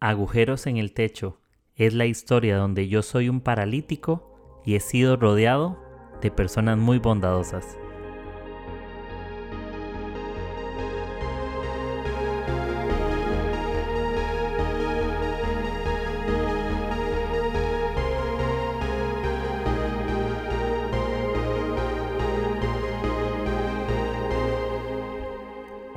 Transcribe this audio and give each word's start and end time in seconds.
Agujeros 0.00 0.66
en 0.66 0.76
el 0.76 0.92
techo 0.92 1.40
es 1.74 1.94
la 1.94 2.04
historia 2.04 2.58
donde 2.58 2.86
yo 2.86 3.02
soy 3.02 3.30
un 3.30 3.40
paralítico 3.40 4.60
y 4.62 4.74
he 4.74 4.80
sido 4.80 5.16
rodeado 5.16 5.82
de 6.20 6.30
personas 6.30 6.76
muy 6.76 6.98
bondadosas. 6.98 7.78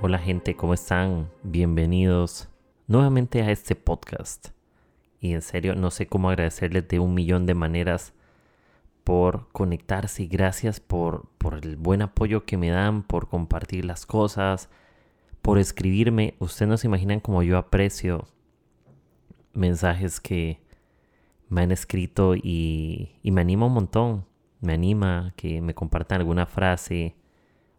Hola 0.01 0.19
gente, 0.19 0.55
¿cómo 0.55 0.73
están? 0.73 1.29
Bienvenidos 1.43 2.48
nuevamente 2.89 3.43
a 3.43 3.51
este 3.51 3.75
podcast. 3.75 4.49
Y 5.21 5.33
en 5.33 5.43
serio, 5.43 5.75
no 5.75 5.91
sé 5.91 6.07
cómo 6.07 6.29
agradecerles 6.29 6.87
de 6.87 6.99
un 6.99 7.13
millón 7.13 7.45
de 7.45 7.53
maneras 7.53 8.13
por 9.03 9.47
conectarse 9.51 10.23
y 10.23 10.27
gracias 10.27 10.79
por, 10.79 11.29
por 11.37 11.53
el 11.53 11.77
buen 11.77 12.01
apoyo 12.01 12.45
que 12.45 12.57
me 12.57 12.69
dan, 12.69 13.03
por 13.03 13.29
compartir 13.29 13.85
las 13.85 14.07
cosas, 14.07 14.69
por 15.43 15.59
escribirme. 15.59 16.33
Ustedes 16.39 16.67
no 16.67 16.77
se 16.77 16.87
imaginan 16.87 17.19
cómo 17.19 17.43
yo 17.43 17.59
aprecio 17.59 18.27
mensajes 19.53 20.19
que 20.19 20.59
me 21.47 21.61
han 21.61 21.71
escrito 21.71 22.35
y, 22.35 23.19
y 23.21 23.31
me 23.31 23.41
anima 23.41 23.67
un 23.67 23.73
montón. 23.73 24.25
Me 24.61 24.73
anima 24.73 25.33
que 25.37 25.61
me 25.61 25.75
compartan 25.75 26.21
alguna 26.21 26.47
frase 26.47 27.15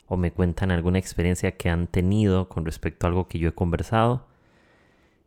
o 0.07 0.17
me 0.17 0.31
cuentan 0.31 0.71
alguna 0.71 0.99
experiencia 0.99 1.57
que 1.57 1.69
han 1.69 1.89
tenido 1.89 2.49
con 2.49 2.65
respecto 2.65 3.07
a 3.07 3.09
algo 3.09 3.27
que 3.27 3.41
yo 3.41 3.49
he 3.49 3.55
conversado. 3.55 4.30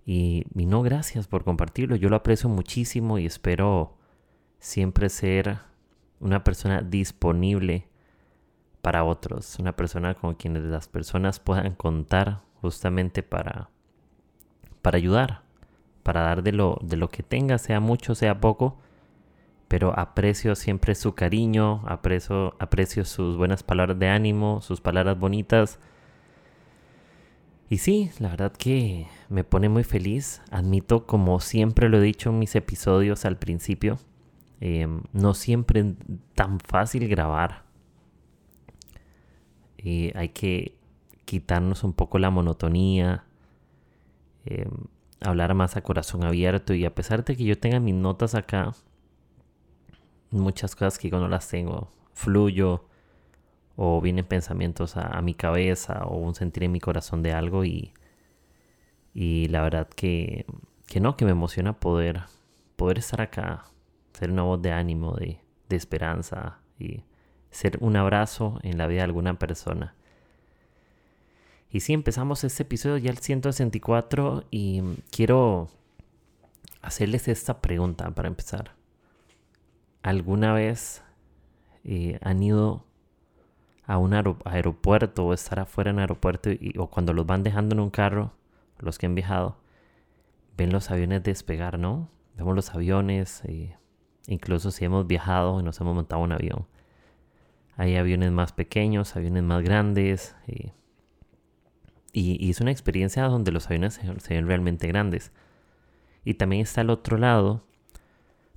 Y, 0.06 0.46
no, 0.54 0.82
gracias 0.82 1.28
por 1.28 1.44
compartirlo. 1.44 1.96
Yo 1.96 2.10
lo 2.10 2.16
aprecio 2.16 2.50
muchísimo 2.50 3.20
y 3.20 3.26
espero 3.26 3.98
siempre 4.60 5.10
ser 5.10 5.60
una 6.20 6.44
persona 6.44 6.82
disponible 6.82 7.88
para 8.82 9.04
otros, 9.06 9.58
una 9.60 9.76
persona 9.76 10.14
con 10.14 10.36
quien 10.36 10.72
las 10.72 10.88
personas 10.88 11.40
puedan 11.40 11.74
contar 11.74 12.42
justamente 12.62 13.24
para, 13.24 13.70
para 14.82 14.98
ayudar, 14.98 15.44
para 16.04 16.22
dar 16.22 16.44
de 16.44 16.52
lo, 16.52 16.80
de 16.82 16.98
lo 16.98 17.10
que 17.10 17.24
tenga, 17.24 17.58
sea 17.58 17.80
mucho, 17.80 18.14
sea 18.14 18.42
poco, 18.42 18.78
pero 19.70 19.98
aprecio 19.98 20.56
siempre 20.56 20.96
su 20.96 21.16
cariño, 21.16 21.82
aprecio, 21.88 22.56
aprecio 22.60 23.06
sus 23.06 23.38
buenas 23.38 23.64
palabras 23.64 23.98
de 23.98 24.10
ánimo, 24.10 24.62
sus 24.62 24.82
palabras 24.82 25.18
bonitas 25.18 25.80
y 27.74 27.80
sí, 27.80 28.12
la 28.20 28.30
verdad 28.30 28.54
que 28.54 29.08
me 29.30 29.44
pone 29.44 29.68
muy 29.68 29.84
feliz. 29.84 30.44
Admito, 30.52 31.08
como 31.08 31.40
siempre 31.40 31.90
lo 31.90 31.98
he 31.98 32.02
dicho 32.02 32.30
en 32.30 32.38
mis 32.38 32.56
episodios 32.56 33.26
al 33.26 33.40
principio, 33.40 33.98
em, 34.60 35.02
no 35.12 35.34
siempre 35.34 35.80
es 35.80 35.88
tan 36.36 36.60
fácil 36.60 37.08
grabar. 37.08 37.64
Y 39.76 40.16
hay 40.16 40.30
que 40.30 40.78
quitarnos 41.26 41.84
un 41.84 41.94
poco 41.94 42.20
la 42.20 42.30
monotonía, 42.30 43.24
em, 44.46 44.70
hablar 45.22 45.56
más 45.56 45.76
a 45.76 45.82
corazón 45.82 46.24
abierto. 46.26 46.76
Y 46.76 46.86
a 46.86 46.94
pesar 46.94 47.26
de 47.26 47.36
que 47.36 47.44
yo 47.44 47.58
tenga 47.58 47.80
mis 47.80 47.96
notas 47.96 48.36
acá, 48.36 48.74
muchas 50.30 50.76
cosas 50.76 51.00
que 51.00 51.10
yo 51.10 51.20
no 51.20 51.28
las 51.28 51.48
tengo, 51.50 51.90
fluyo 52.14 52.86
o 53.76 54.02
vienen 54.02 54.26
pensamientos 54.26 54.98
a, 54.98 55.22
mi 55.22 55.34
cabeza 55.34 56.06
o 56.06 56.18
un 56.18 56.36
sentir 56.36 56.64
en 56.64 56.72
mi 56.72 56.80
corazón 56.80 57.24
de 57.24 57.34
algo 57.34 57.66
y, 57.66 57.94
y 59.14 59.48
la 59.48 59.64
verdad 59.64 59.88
que, 59.88 60.46
que 60.88 61.00
no, 61.00 61.18
que 61.18 61.26
me 61.26 61.32
emociona 61.32 61.80
poder, 61.80 62.22
poder 62.76 63.00
estar 63.00 63.22
acá, 63.22 63.66
ser 64.14 64.32
una 64.32 64.44
voz 64.44 64.62
de 64.62 64.72
ánimo, 64.72 65.14
de, 65.14 65.40
esperanza 65.70 66.60
y 66.78 67.02
ser 67.50 67.80
un 67.82 67.96
abrazo 67.96 68.60
en 68.62 68.78
la 68.78 68.86
vida 68.86 69.00
de 69.00 69.06
alguna 69.06 69.40
persona. 69.40 69.96
Y 71.72 71.80
sí, 71.80 71.94
empezamos 71.94 72.44
este 72.44 72.62
episodio 72.62 72.98
ya 72.98 73.10
el 73.10 73.18
164 73.18 74.44
y 74.52 74.84
quiero 75.10 75.70
hacerles 76.84 77.28
esta 77.28 77.60
pregunta 77.60 78.12
para 78.12 78.28
empezar. 78.28 78.76
¿Alguna 80.04 80.54
vez 80.54 81.02
eh, 81.84 82.20
han 82.22 82.44
ido 82.44 82.86
a 83.86 83.98
un 83.98 84.14
aeropuerto 84.14 85.26
o 85.26 85.34
estar 85.34 85.60
afuera 85.60 85.92
en 85.92 86.00
aeropuerto 86.00 86.50
o 86.78 86.88
cuando 86.90 87.14
los 87.14 87.26
van 87.26 87.44
dejando 87.44 87.76
en 87.76 87.82
un 87.82 87.90
carro, 87.90 88.34
los 88.80 88.98
que 88.98 89.06
han 89.06 89.16
viajado, 89.16 89.58
ven 90.58 90.72
los 90.72 90.92
aviones 90.92 91.24
despegar, 91.24 91.80
¿no? 91.80 92.10
Vemos 92.36 92.56
los 92.56 92.74
aviones, 92.74 93.44
y 93.48 93.72
incluso 94.28 94.72
si 94.72 94.86
hemos 94.86 95.08
viajado 95.08 95.60
y 95.60 95.64
nos 95.64 95.80
hemos 95.82 95.96
montado 95.96 96.22
un 96.22 96.32
avión. 96.32 96.68
Hay 97.76 97.96
aviones 97.96 98.32
más 98.32 98.54
pequeños, 98.54 99.16
aviones 99.16 99.44
más 99.44 99.64
grandes. 99.64 100.36
Y, 100.48 100.72
y, 102.12 102.50
es 102.50 102.62
una 102.62 102.72
experiencia 102.72 103.24
donde 103.24 103.52
los 103.52 103.68
aviones 103.68 103.96
se, 103.96 104.20
se 104.20 104.34
ven 104.36 104.48
realmente 104.48 104.88
grandes. 104.88 105.32
Y 106.24 106.36
también 106.36 106.62
está 106.62 106.82
el 106.82 106.90
otro 106.90 107.18
lado, 107.18 107.66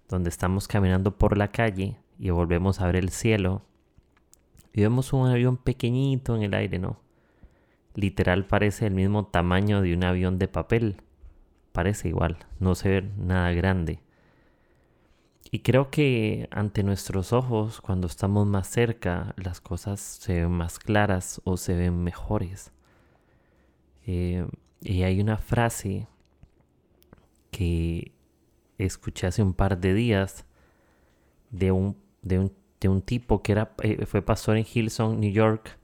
donde 0.08 0.28
estamos 0.28 0.68
caminando 0.68 1.16
por 1.16 1.36
la 1.36 1.48
calle 1.48 1.98
y 2.18 2.30
volvemos 2.30 2.80
a 2.80 2.86
ver 2.86 2.96
el 2.96 3.10
cielo 3.10 3.62
y 4.76 4.82
vemos 4.82 5.14
un 5.14 5.26
avión 5.26 5.56
pequeñito 5.56 6.36
en 6.36 6.42
el 6.42 6.52
aire, 6.52 6.78
¿no? 6.78 7.00
Literal 7.94 8.46
parece 8.46 8.86
el 8.86 8.92
mismo 8.92 9.24
tamaño 9.24 9.80
de 9.80 9.94
un 9.94 10.04
avión 10.04 10.38
de 10.38 10.48
papel. 10.48 11.00
Parece 11.72 12.08
igual, 12.08 12.36
no 12.60 12.74
se 12.74 12.90
ve 12.90 13.10
nada 13.16 13.52
grande. 13.52 14.00
Y 15.50 15.60
creo 15.60 15.90
que 15.90 16.46
ante 16.50 16.82
nuestros 16.82 17.32
ojos, 17.32 17.80
cuando 17.80 18.06
estamos 18.06 18.46
más 18.46 18.68
cerca, 18.68 19.34
las 19.38 19.62
cosas 19.62 19.98
se 19.98 20.42
ven 20.42 20.50
más 20.50 20.78
claras 20.78 21.40
o 21.44 21.56
se 21.56 21.74
ven 21.74 22.04
mejores. 22.04 22.70
Eh, 24.06 24.46
y 24.82 25.04
hay 25.04 25.22
una 25.22 25.38
frase 25.38 26.06
que 27.50 28.12
escuché 28.76 29.26
hace 29.26 29.42
un 29.42 29.54
par 29.54 29.78
de 29.80 29.94
días 29.94 30.44
de 31.50 31.72
un, 31.72 31.96
de 32.20 32.40
un 32.40 32.65
de 32.80 32.88
un 32.88 33.02
tipo 33.02 33.42
que 33.42 33.52
era, 33.52 33.74
eh, 33.82 34.06
fue 34.06 34.22
pastor 34.22 34.56
en 34.56 34.64
Hillsong, 34.64 35.18
New 35.18 35.32
York, 35.32 35.78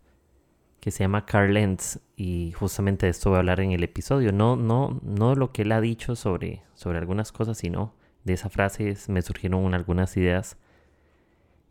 que 0.80 0.90
se 0.90 1.04
llama 1.04 1.26
Carl 1.26 1.54
Lentz. 1.54 2.00
Y 2.16 2.52
justamente 2.52 3.06
de 3.06 3.10
esto 3.10 3.30
voy 3.30 3.36
a 3.36 3.40
hablar 3.40 3.60
en 3.60 3.72
el 3.72 3.84
episodio. 3.84 4.32
No, 4.32 4.56
no, 4.56 5.00
no 5.02 5.34
lo 5.34 5.52
que 5.52 5.62
él 5.62 5.72
ha 5.72 5.80
dicho 5.80 6.16
sobre, 6.16 6.62
sobre 6.74 6.98
algunas 6.98 7.32
cosas, 7.32 7.58
sino 7.58 7.94
de 8.24 8.34
esa 8.34 8.48
frase 8.48 8.96
me 9.08 9.22
surgieron 9.22 9.74
algunas 9.74 10.16
ideas. 10.16 10.56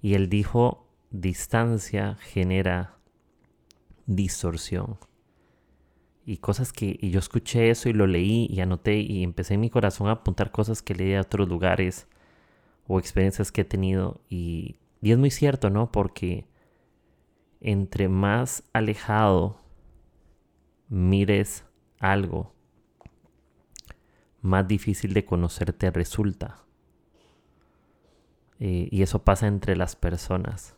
Y 0.02 0.16
él 0.16 0.30
dijo, 0.30 0.88
distancia 1.12 2.16
genera 2.22 2.98
distorsión. 4.06 4.98
Y 6.26 6.38
cosas 6.38 6.72
que 6.72 6.98
y 7.02 7.10
yo 7.10 7.20
escuché 7.20 7.70
eso 7.70 7.90
y 7.90 7.94
lo 7.94 8.08
leí 8.08 8.48
y 8.50 8.62
anoté 8.62 9.00
y 9.00 9.24
empecé 9.24 9.56
en 9.56 9.62
mi 9.62 9.70
corazón 9.70 10.08
a 10.08 10.12
apuntar 10.12 10.52
cosas 10.52 10.82
que 10.82 10.96
leí 10.96 11.10
de 11.10 11.20
otros 11.20 11.50
lugares 11.50 12.08
o 12.88 13.00
experiencias 13.00 13.52
que 13.52 13.62
he 13.62 13.66
tenido 13.66 14.22
y 14.30 14.78
y 15.02 15.12
es 15.12 15.18
muy 15.18 15.32
cierto, 15.32 15.70
¿no? 15.70 15.92
Porque 15.92 16.48
entre 17.60 18.08
más 18.08 18.64
alejado 18.74 19.58
mires 20.90 21.66
algo, 22.00 22.54
más 24.42 24.68
difícil 24.68 25.14
de 25.14 25.26
conocerte 25.26 25.90
resulta. 25.92 26.62
Eh, 28.60 28.90
y 28.92 29.02
eso 29.02 29.24
pasa 29.24 29.48
entre 29.48 29.76
las 29.76 29.96
personas. 29.96 30.76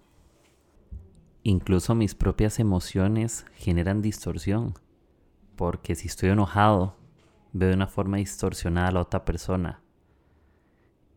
Incluso 1.44 1.96
mis 1.96 2.16
propias 2.16 2.60
emociones 2.60 3.46
generan 3.56 4.02
distorsión. 4.02 4.74
Porque 5.58 5.96
si 5.96 6.08
estoy 6.08 6.30
enojado, 6.30 6.96
veo 7.52 7.70
de 7.70 7.76
una 7.76 7.88
forma 7.88 8.18
distorsionada 8.18 8.88
a 8.88 8.92
la 8.92 9.02
otra 9.02 9.26
persona. 9.26 9.82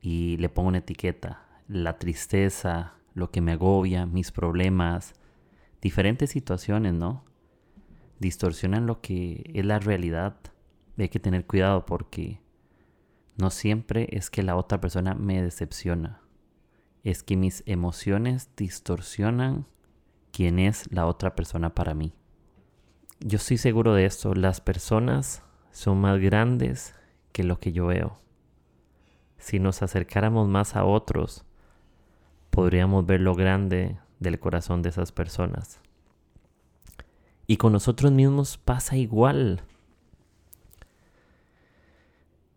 Y 0.00 0.36
le 0.38 0.48
pongo 0.48 0.68
una 0.68 0.78
etiqueta. 0.78 1.45
La 1.68 1.98
tristeza, 1.98 2.94
lo 3.14 3.30
que 3.30 3.40
me 3.40 3.52
agobia, 3.52 4.06
mis 4.06 4.30
problemas, 4.30 5.14
diferentes 5.80 6.30
situaciones, 6.30 6.92
¿no? 6.92 7.24
Distorsionan 8.18 8.86
lo 8.86 9.00
que 9.00 9.50
es 9.54 9.64
la 9.64 9.78
realidad. 9.78 10.36
Hay 10.98 11.08
que 11.08 11.18
tener 11.18 11.46
cuidado 11.46 11.86
porque 11.86 12.40
no 13.36 13.50
siempre 13.50 14.08
es 14.12 14.30
que 14.30 14.42
la 14.42 14.56
otra 14.56 14.80
persona 14.80 15.14
me 15.14 15.42
decepciona. 15.42 16.20
Es 17.04 17.22
que 17.22 17.36
mis 17.36 17.62
emociones 17.66 18.50
distorsionan 18.56 19.66
quién 20.32 20.58
es 20.58 20.92
la 20.92 21.06
otra 21.06 21.34
persona 21.34 21.74
para 21.74 21.94
mí. 21.94 22.12
Yo 23.20 23.36
estoy 23.36 23.56
seguro 23.56 23.94
de 23.94 24.04
esto. 24.04 24.34
Las 24.34 24.60
personas 24.60 25.42
son 25.70 26.02
más 26.02 26.20
grandes 26.20 26.94
que 27.32 27.44
lo 27.44 27.60
que 27.60 27.72
yo 27.72 27.86
veo. 27.86 28.18
Si 29.38 29.58
nos 29.58 29.82
acercáramos 29.82 30.48
más 30.48 30.76
a 30.76 30.84
otros, 30.84 31.45
podríamos 32.56 33.04
ver 33.04 33.20
lo 33.20 33.34
grande 33.34 33.98
del 34.18 34.40
corazón 34.40 34.80
de 34.80 34.88
esas 34.88 35.12
personas. 35.12 35.78
Y 37.46 37.58
con 37.58 37.74
nosotros 37.74 38.10
mismos 38.12 38.56
pasa 38.56 38.96
igual. 38.96 39.62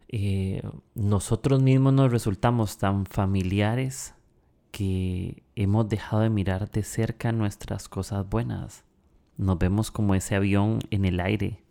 eh, 0.07 0.63
nosotros 0.95 1.61
mismos 1.61 1.91
nos 1.91 2.13
resultamos 2.13 2.77
tan 2.77 3.05
familiares 3.07 4.15
que 4.71 5.43
hemos 5.57 5.89
dejado 5.89 6.21
de 6.21 6.29
mirar 6.29 6.71
de 6.71 6.83
cerca 6.83 7.33
nuestras 7.33 7.89
cosas 7.89 8.27
buenas. 8.27 8.85
Nos 9.35 9.59
vemos 9.59 9.91
como 9.91 10.15
ese 10.15 10.33
avión 10.33 10.79
en 10.91 11.03
el 11.03 11.19
aire. 11.19 11.61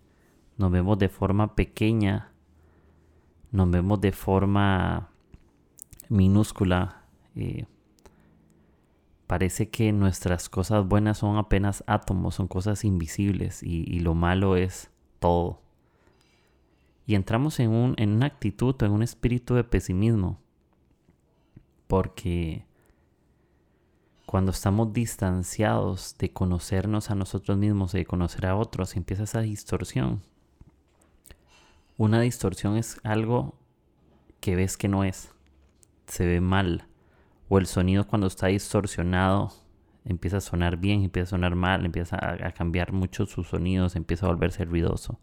Nos 0.59 0.71
vemos 0.71 0.99
de 0.99 1.09
forma 1.09 1.55
pequeña. 1.55 2.31
Nos 3.53 3.71
vemos 3.71 4.03
de 4.03 4.13
forma 4.13 5.09
minúscula. 6.11 7.05
Eh, 7.35 7.65
parece 9.29 9.69
que 9.69 9.93
nuestras 9.93 10.49
cosas 10.49 10.89
buenas 10.89 11.19
son 11.19 11.37
apenas 11.37 11.85
átomos, 11.87 12.35
son 12.35 12.49
cosas 12.49 12.83
invisibles 12.83 13.63
y, 13.63 14.01
lo 14.01 14.15
malo 14.15 14.57
es 14.57 14.91
todo. 15.21 15.61
Y 17.07 17.15
entramos 17.15 17.61
en, 17.61 17.71
un, 17.71 17.95
en 17.99 18.11
una 18.11 18.27
actitud, 18.27 18.75
en 18.83 18.91
un 18.91 19.03
espíritu 19.03 19.55
de 19.55 19.65
pesimismo. 19.65 20.41
Porque 21.87 22.65
cuando 24.25 24.51
estamos 24.51 24.95
distanciados 24.95 26.17
de 26.19 26.33
conocernos 26.33 27.11
a 27.11 27.15
nosotros 27.15 27.59
mismos 27.59 27.95
y 27.95 27.99
de 27.99 28.07
conocer 28.07 28.47
a 28.47 28.57
otros, 28.57 28.97
empieza 28.97 29.25
esa 29.25 29.43
distorsión. 29.43 30.23
Una 31.99 32.21
distorsión 32.21 32.79
es 32.79 32.99
algo 33.05 33.59
que 34.41 34.57
ves 34.57 34.79
que 34.79 34.89
no 34.89 35.05
es, 35.05 35.35
se 36.07 36.27
ve 36.27 36.41
mal, 36.41 36.89
o 37.49 37.59
el 37.59 37.67
sonido 37.67 38.07
cuando 38.07 38.27
está 38.27 38.49
distorsionado 38.49 39.53
empieza 40.05 40.39
a 40.39 40.41
sonar 40.41 40.79
bien, 40.79 41.03
empieza 41.05 41.29
a 41.29 41.31
sonar 41.39 41.55
mal, 41.55 41.85
empieza 41.85 42.17
a, 42.17 42.53
cambiar 42.53 42.93
mucho 42.93 43.27
sus 43.27 43.49
sonidos, 43.49 43.97
empieza 43.97 44.27
a 44.27 44.31
volverse 44.31 44.65
ruidoso. 44.65 45.19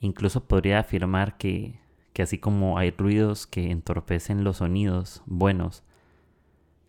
Incluso 0.00 0.44
podría 0.44 0.80
afirmar 0.80 1.36
que, 1.36 1.80
que 2.12 2.22
así 2.22 2.38
como 2.38 2.76
hay 2.78 2.90
ruidos 2.90 3.46
que 3.46 3.70
entorpecen 3.70 4.42
los 4.42 4.58
sonidos 4.58 5.22
buenos, 5.26 5.84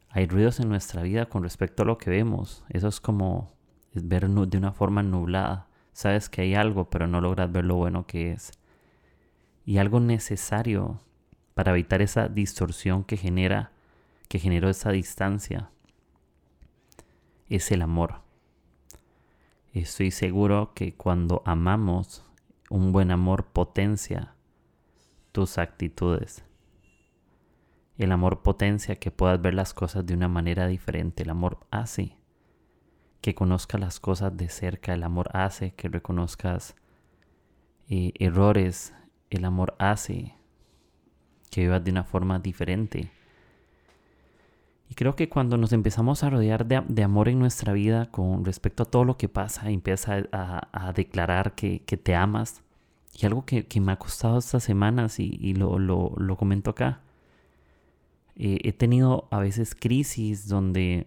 hay 0.09 0.27
ruidos 0.27 0.59
en 0.59 0.69
nuestra 0.69 1.03
vida 1.03 1.27
con 1.27 1.44
respecto 1.44 1.83
a 1.83 1.85
lo 1.85 1.97
que 1.97 2.09
vemos. 2.09 2.63
Eso 2.69 2.88
es 2.88 3.00
como 3.00 3.51
ver 3.94 4.29
de 4.29 4.57
una 4.57 4.71
forma 4.71 5.03
nublada. 5.03 5.67
Sabes 5.94 6.29
que 6.29 6.41
hay 6.41 6.56
algo, 6.56 6.89
pero 6.89 7.07
no 7.07 7.21
logras 7.21 7.51
ver 7.51 7.65
lo 7.65 7.75
bueno 7.75 8.06
que 8.07 8.31
es. 8.31 8.51
Y 9.65 9.77
algo 9.77 10.00
necesario 10.00 11.01
para 11.55 11.71
evitar 11.71 12.01
esa 12.01 12.27
distorsión 12.27 13.03
que 13.05 13.17
genera, 13.17 13.71
que 14.27 14.39
generó 14.39 14.69
esa 14.69 14.91
distancia, 14.91 15.71
es 17.47 17.71
el 17.71 17.81
amor. 17.81 18.21
Estoy 19.73 20.11
seguro 20.11 20.73
que 20.75 20.93
cuando 20.93 21.41
amamos, 21.45 22.23
un 22.69 22.91
buen 22.91 23.09
amor 23.09 23.45
potencia 23.45 24.35
tus 25.31 25.57
actitudes. 25.57 26.43
El 27.97 28.11
amor 28.11 28.41
potencia 28.41 28.97
que 28.97 29.11
puedas 29.11 29.41
ver 29.41 29.53
las 29.53 29.73
cosas 29.73 30.05
de 30.05 30.13
una 30.13 30.27
manera 30.27 30.67
diferente. 30.67 31.23
El 31.23 31.29
amor 31.29 31.65
hace 31.71 32.17
que 33.21 33.33
conozcas 33.33 33.79
las 33.79 33.99
cosas 34.01 34.35
de 34.35 34.49
cerca. 34.49 34.93
El 34.93 35.03
amor 35.03 35.29
hace 35.33 35.73
que 35.73 35.87
reconozcas 35.87 36.75
eh, 37.87 38.11
errores. 38.19 38.93
El 39.29 39.45
amor 39.45 39.75
hace 39.79 40.35
que 41.55 41.61
vivas 41.61 41.83
de 41.83 41.91
una 41.91 42.03
forma 42.03 42.37
diferente. 42.39 43.09
Y 44.89 44.95
creo 44.95 45.15
que 45.15 45.29
cuando 45.29 45.55
nos 45.55 45.71
empezamos 45.71 46.21
a 46.23 46.29
rodear 46.29 46.65
de, 46.65 47.03
amor 47.03 47.29
en 47.29 47.39
nuestra 47.39 47.71
vida 47.71 48.11
con 48.11 48.43
respecto 48.43 48.83
a 48.83 48.85
todo 48.85 49.05
lo 49.05 49.17
que 49.17 49.29
pasa, 49.29 49.69
empiezas 49.69 50.27
a, 50.31 50.93
declarar 50.93 51.55
que, 51.55 51.79
te 51.79 52.13
amas. 52.13 52.61
Y 53.17 53.25
algo 53.25 53.45
que, 53.45 53.65
me 53.79 53.93
ha 53.93 53.95
costado 53.95 54.37
estas 54.37 54.63
semanas 54.63 55.19
y, 55.19 55.53
lo, 55.53 55.79
lo 55.79 56.35
comento 56.35 56.71
acá 56.71 56.99
eh, 58.35 58.59
he 58.63 58.73
tenido 58.73 59.27
a 59.31 59.39
veces 59.39 59.75
crisis 59.75 60.49
donde 60.49 61.05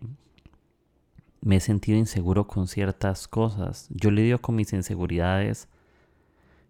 me 1.43 1.57
he 1.57 1.61
sentido 1.61 1.99
inseguro 1.99 2.47
con 2.47 2.67
ciertas 2.69 3.29
cosas. 3.29 3.87
Yo 3.91 4.11
lidio 4.11 4.41
con 4.41 4.57
mis 4.57 4.73
inseguridades. 4.73 5.69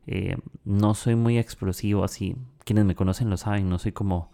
Eh, 0.09 0.37
no 0.65 0.95
soy 0.95 1.15
muy 1.15 1.39
explosivo 1.39 2.03
así. 2.03 2.37
Quienes 2.65 2.85
me 2.85 2.95
conocen 2.95 3.31
lo 3.31 3.37
saben. 3.37 3.69
No 3.69 3.79
soy 3.79 3.93
como, 3.93 4.33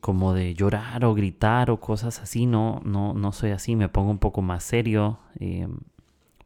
como 0.00 0.34
de 0.34 0.54
llorar 0.54 1.04
o 1.04 1.14
gritar 1.14 1.70
o 1.70 1.80
cosas 1.80 2.20
así. 2.20 2.46
No, 2.46 2.80
no, 2.84 3.14
no 3.14 3.32
soy 3.32 3.50
así. 3.50 3.76
Me 3.76 3.88
pongo 3.88 4.10
un 4.10 4.18
poco 4.18 4.42
más 4.42 4.64
serio. 4.64 5.18
Eh, 5.38 5.68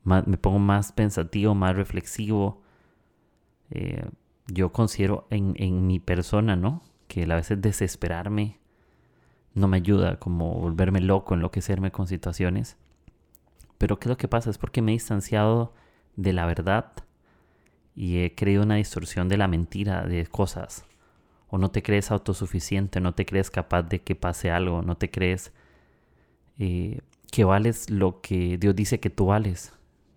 me 0.04 0.38
pongo 0.38 0.58
más 0.58 0.92
pensativo, 0.92 1.54
más 1.54 1.76
reflexivo. 1.76 2.62
yo 4.46 4.72
considero 4.72 5.26
en, 5.30 5.54
en 5.56 5.86
mi 5.86 6.00
persona, 6.00 6.56
¿no? 6.56 6.82
que 7.08 7.24
a 7.24 7.34
veces 7.34 7.60
desesperarme 7.60 8.58
no 9.54 9.66
me 9.66 9.78
ayuda, 9.78 10.20
como 10.20 10.54
volverme 10.54 11.00
loco, 11.00 11.34
enloquecerme 11.34 11.90
con 11.90 12.06
situaciones. 12.06 12.76
Pero 13.78 13.98
¿qué 13.98 14.04
es 14.04 14.10
lo 14.10 14.16
que 14.16 14.28
pasa? 14.28 14.50
Es 14.50 14.58
porque 14.58 14.82
me 14.82 14.92
he 14.92 14.94
distanciado 14.94 15.74
de 16.14 16.32
la 16.32 16.46
verdad 16.46 16.92
y 17.98 18.22
he 18.22 18.32
creído 18.36 18.62
una 18.62 18.76
distorsión 18.76 19.28
de 19.28 19.36
la 19.36 19.48
mentira 19.48 20.06
de 20.06 20.24
cosas. 20.24 20.84
O 21.48 21.58
no 21.58 21.72
te 21.72 21.82
crees 21.82 22.12
autosuficiente, 22.12 23.00
no 23.00 23.12
te 23.12 23.26
crees 23.26 23.50
capaz 23.50 23.82
de 23.82 23.98
que 23.98 24.14
pase 24.14 24.52
algo, 24.52 24.82
no 24.82 24.96
te 24.96 25.10
crees 25.10 25.52
eh, 26.60 27.00
que 27.32 27.42
vales 27.42 27.90
lo 27.90 28.20
que 28.20 28.56
Dios 28.56 28.76
dice 28.76 29.00
que 29.00 29.10
tú 29.10 29.26
vales. 29.26 29.72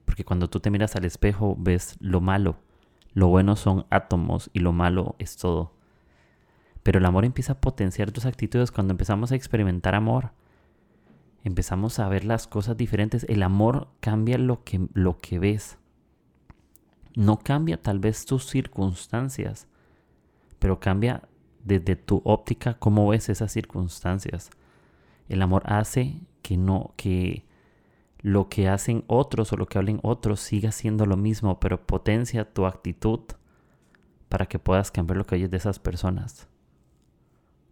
Porque 0.05 0.23
cuando 0.23 0.47
tú 0.47 0.59
te 0.59 0.69
miras 0.69 0.95
al 0.95 1.05
espejo 1.05 1.55
ves 1.57 1.95
lo 1.99 2.21
malo. 2.21 2.57
Lo 3.13 3.29
bueno 3.29 3.55
son 3.55 3.87
átomos 3.89 4.51
y 4.53 4.59
lo 4.59 4.73
malo 4.73 5.15
es 5.17 5.35
todo. 5.37 5.73
Pero 6.83 6.99
el 6.99 7.05
amor 7.05 7.25
empieza 7.25 7.53
a 7.53 7.61
potenciar 7.61 8.11
tus 8.11 8.27
actitudes 8.27 8.71
cuando 8.71 8.91
empezamos 8.91 9.31
a 9.31 9.35
experimentar 9.35 9.95
amor. 9.95 10.33
Empezamos 11.43 11.97
a 11.97 12.07
ver 12.09 12.25
las 12.25 12.45
cosas 12.45 12.77
diferentes. 12.77 13.25
El 13.27 13.41
amor 13.41 13.87
cambia 14.01 14.37
lo 14.37 14.63
que, 14.63 14.87
lo 14.93 15.17
que 15.17 15.39
ves. 15.39 15.79
No 17.15 17.39
cambia 17.39 17.81
tal 17.81 17.99
vez 17.99 18.25
tus 18.25 18.45
circunstancias, 18.45 19.67
pero 20.59 20.79
cambia 20.79 21.23
desde 21.63 21.95
tu 21.95 22.21
óptica 22.23 22.75
cómo 22.75 23.07
ves 23.07 23.29
esas 23.29 23.51
circunstancias. 23.51 24.49
El 25.29 25.41
amor 25.41 25.63
hace 25.65 26.21
que 26.41 26.57
no, 26.57 26.93
que 26.97 27.45
lo 28.21 28.49
que 28.49 28.69
hacen 28.69 29.03
otros 29.07 29.51
o 29.51 29.57
lo 29.57 29.65
que 29.65 29.77
hablen 29.77 29.99
otros 30.03 30.39
siga 30.39 30.71
siendo 30.71 31.05
lo 31.05 31.17
mismo, 31.17 31.59
pero 31.59 31.85
potencia 31.85 32.51
tu 32.53 32.65
actitud 32.65 33.21
para 34.29 34.45
que 34.45 34.59
puedas 34.59 34.91
cambiar 34.91 35.17
lo 35.17 35.25
que 35.25 35.35
oyes 35.35 35.51
de 35.51 35.57
esas 35.57 35.79
personas 35.79 36.47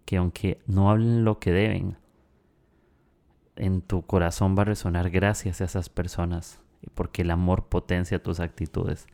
que 0.10 0.18
aunque 0.18 0.60
no 0.66 0.90
hablen 0.90 1.24
lo 1.24 1.38
que 1.38 1.52
deben, 1.52 1.96
en 3.56 3.84
tu 3.84 4.08
corazón 4.08 4.56
va 4.58 4.64
a 4.64 4.66
resonar 4.66 5.12
gracias 5.12 5.62
a 5.62 5.66
esas 5.66 5.88
personas, 5.88 6.60
porque 6.96 7.22
el 7.22 7.30
amor 7.30 7.68
potencia 7.68 8.24
tus 8.24 8.40
actitudes. 8.40 9.06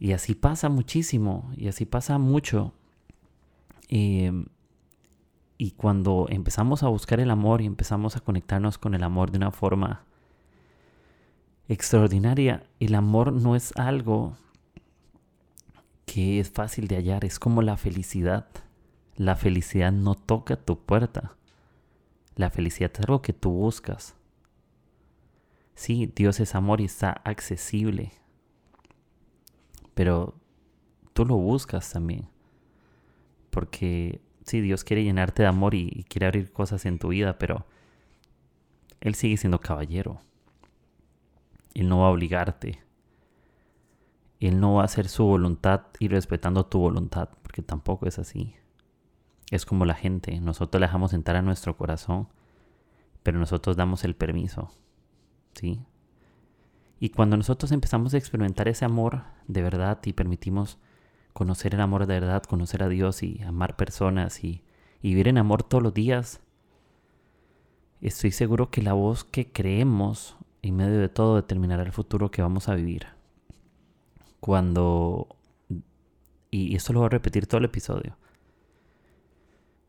Y 0.00 0.12
así 0.12 0.34
pasa 0.34 0.70
muchísimo, 0.70 1.52
y 1.56 1.68
así 1.68 1.84
pasa 1.84 2.16
mucho. 2.16 2.72
Em, 3.88 4.46
y 5.58 5.72
cuando 5.72 6.26
empezamos 6.30 6.82
a 6.82 6.88
buscar 6.88 7.20
el 7.20 7.30
amor 7.30 7.60
y 7.60 7.66
empezamos 7.66 8.16
a 8.16 8.20
conectarnos 8.20 8.78
con 8.78 8.94
el 8.94 9.02
amor 9.02 9.30
de 9.30 9.36
una 9.36 9.50
forma 9.50 10.06
extraordinaria, 11.68 12.64
el 12.80 12.94
amor 12.94 13.30
no 13.32 13.54
es 13.54 13.76
algo 13.76 14.36
que 16.06 16.40
es 16.40 16.50
fácil 16.50 16.88
de 16.88 16.96
hallar, 16.96 17.26
es 17.26 17.38
como 17.38 17.60
la 17.60 17.76
felicidad. 17.76 18.48
La 19.16 19.36
felicidad 19.36 19.92
no 19.92 20.14
toca 20.14 20.56
tu 20.56 20.78
puerta. 20.80 21.36
La 22.36 22.48
felicidad 22.48 22.90
es 22.94 23.00
algo 23.00 23.20
que 23.20 23.34
tú 23.34 23.50
buscas. 23.50 24.14
Sí, 25.74 26.10
Dios 26.16 26.40
es 26.40 26.54
amor 26.54 26.80
y 26.80 26.86
está 26.86 27.10
accesible. 27.24 28.12
Pero 30.00 30.32
tú 31.12 31.26
lo 31.26 31.36
buscas 31.36 31.92
también. 31.92 32.26
Porque 33.50 34.22
sí, 34.46 34.62
Dios 34.62 34.82
quiere 34.82 35.04
llenarte 35.04 35.42
de 35.42 35.48
amor 35.50 35.74
y, 35.74 36.06
quiere 36.08 36.24
abrir 36.24 36.50
cosas 36.52 36.86
en 36.86 36.98
tu 36.98 37.08
vida, 37.08 37.38
pero 37.38 37.66
Él 39.02 39.14
sigue 39.14 39.36
siendo 39.36 39.60
caballero. 39.60 40.22
Él 41.74 41.86
no 41.90 41.98
va 41.98 42.06
a 42.06 42.10
obligarte. 42.12 42.82
Él 44.40 44.58
no 44.58 44.76
va 44.76 44.80
a 44.80 44.84
hacer 44.86 45.06
su 45.06 45.26
voluntad 45.26 45.88
y 45.98 46.08
respetando 46.08 46.64
tu 46.64 46.78
voluntad, 46.78 47.28
porque 47.42 47.60
tampoco 47.60 48.06
es 48.06 48.18
así. 48.18 48.54
Es 49.50 49.66
como 49.66 49.84
la 49.84 49.96
gente, 49.96 50.40
nosotros 50.40 50.80
le 50.80 50.86
dejamos 50.86 51.12
entrar 51.12 51.36
a 51.36 51.42
nuestro 51.42 51.76
corazón, 51.76 52.26
pero 53.22 53.38
nosotros 53.38 53.76
damos 53.76 54.02
el 54.04 54.16
permiso, 54.16 54.72
¿sí? 55.52 55.84
Y 57.00 57.08
cuando 57.08 57.36
nosotros 57.36 57.72
empezamos 57.72 58.14
a 58.14 58.18
experimentar 58.18 58.68
ese 58.68 58.84
amor 58.84 59.24
de 59.48 59.62
verdad 59.62 59.98
y 60.04 60.12
permitimos 60.12 60.78
conocer 61.32 61.74
el 61.74 61.80
amor 61.80 62.06
de 62.06 62.20
verdad, 62.20 62.42
conocer 62.44 62.82
a 62.82 62.88
Dios 62.88 63.22
y 63.22 63.42
amar 63.42 63.76
personas 63.76 64.44
y, 64.44 64.62
y 65.02 65.08
vivir 65.08 65.26
en 65.28 65.38
amor 65.38 65.62
todos 65.62 65.82
los 65.82 65.94
días, 65.94 66.40
estoy 68.00 68.30
seguro 68.30 68.70
que 68.70 68.82
la 68.82 68.92
voz 68.92 69.24
que 69.24 69.50
creemos 69.50 70.36
en 70.62 70.76
medio 70.76 71.00
de 71.00 71.08
todo 71.08 71.36
determinará 71.36 71.82
el 71.82 71.92
futuro 71.92 72.30
que 72.30 72.42
vamos 72.42 72.68
a 72.68 72.74
vivir. 72.74 73.06
Cuando 74.38 75.40
y, 76.50 76.74
esto 76.74 76.92
lo 76.92 77.00
voy 77.00 77.06
a 77.06 77.10
repetir 77.10 77.46
todo 77.46 77.58
el 77.58 77.66
episodio. 77.66 78.16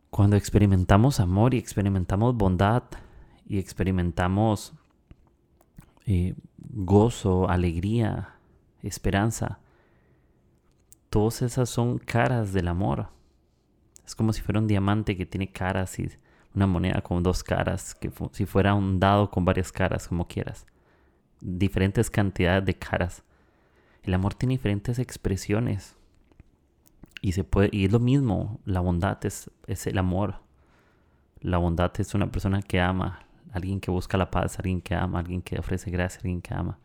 Cuando 0.09 0.35
experimentamos 0.35 1.19
amor 1.19 1.53
y 1.53 1.57
experimentamos 1.57 2.35
bondad 2.35 2.83
y 3.47 3.59
experimentamos 3.59 4.73
eh, 6.05 6.35
gozo, 6.57 7.49
alegría, 7.49 8.35
esperanza, 8.81 9.59
todas 11.09 11.41
esas 11.41 11.69
son 11.69 11.99
caras 11.99 12.53
del 12.53 12.67
amor. 12.67 13.09
Es 14.05 14.15
como 14.15 14.33
si 14.33 14.41
fuera 14.41 14.59
un 14.59 14.67
diamante 14.67 15.15
que 15.15 15.25
tiene 15.25 15.51
caras 15.51 15.99
y 15.99 16.09
una 16.53 16.67
moneda 16.67 17.01
con 17.01 17.23
dos 17.23 17.43
caras, 17.43 17.95
que 17.95 18.11
si 18.31 18.45
fuera 18.45 18.73
un 18.73 18.99
dado 18.99 19.29
con 19.29 19.45
varias 19.45 19.71
caras, 19.71 20.07
como 20.07 20.27
quieras. 20.27 20.65
Diferentes 21.39 22.09
cantidades 22.09 22.65
de 22.65 22.75
caras. 22.75 23.23
El 24.03 24.13
amor 24.13 24.33
tiene 24.33 24.55
diferentes 24.55 24.99
expresiones. 24.99 25.95
Y, 27.21 27.33
se 27.33 27.43
puede, 27.43 27.69
y 27.71 27.85
es 27.85 27.91
lo 27.91 27.99
mismo, 27.99 28.59
la 28.65 28.79
bondad 28.79 29.23
es, 29.25 29.51
es 29.67 29.85
el 29.87 29.97
amor. 29.97 30.41
La 31.39 31.57
bondad 31.57 31.91
es 31.99 32.13
una 32.13 32.31
persona 32.31 32.61
que 32.61 32.81
ama, 32.81 33.19
alguien 33.51 33.79
que 33.79 33.91
busca 33.91 34.17
la 34.17 34.31
paz, 34.31 34.57
alguien 34.59 34.81
que 34.81 34.95
ama, 34.95 35.19
alguien 35.19 35.41
que 35.41 35.59
ofrece 35.59 35.91
gracia, 35.91 36.19
alguien 36.19 36.41
que 36.41 36.53
ama, 36.53 36.79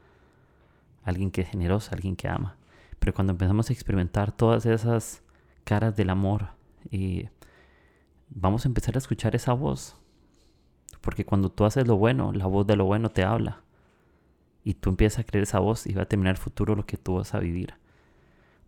alguien 1.05 1.31
que 1.31 1.43
es 1.43 1.49
generoso, 1.49 1.91
alguien 1.93 2.17
que 2.17 2.29
ama. 2.29 2.57
Pero 2.99 3.15
cuando 3.15 3.33
empezamos 3.33 3.71
a 3.71 3.73
experimentar 3.73 4.33
todas 4.33 4.67
esas 4.67 5.23
caras 5.65 5.97
del 5.97 6.11
amor, 6.11 6.49
y 6.91 7.29
vamos 8.29 8.65
a 8.65 8.69
empezar 8.69 8.95
a 8.95 8.99
escuchar 8.99 9.35
esa 9.35 9.53
voz. 9.53 9.97
Porque 11.01 11.25
cuando 11.25 11.51
tú 11.51 11.65
haces 11.65 11.87
lo 11.87 11.97
bueno, 11.97 12.33
la 12.33 12.47
voz 12.47 12.67
de 12.67 12.77
lo 12.77 12.85
bueno 12.85 13.11
te 13.11 13.25
habla. 13.25 13.63
Y 14.65 14.75
tú 14.75 14.91
empiezas 14.91 15.21
a 15.21 15.25
creer 15.25 15.45
esa 15.45 15.61
voz 15.61 15.87
y 15.87 15.95
va 15.95 16.03
a 16.03 16.09
terminar 16.09 16.35
el 16.35 16.41
futuro 16.41 16.75
lo 16.75 16.87
que 16.87 16.97
tú 16.97 17.15
vas 17.15 17.35
a 17.35 17.39
vivir. 17.39 17.75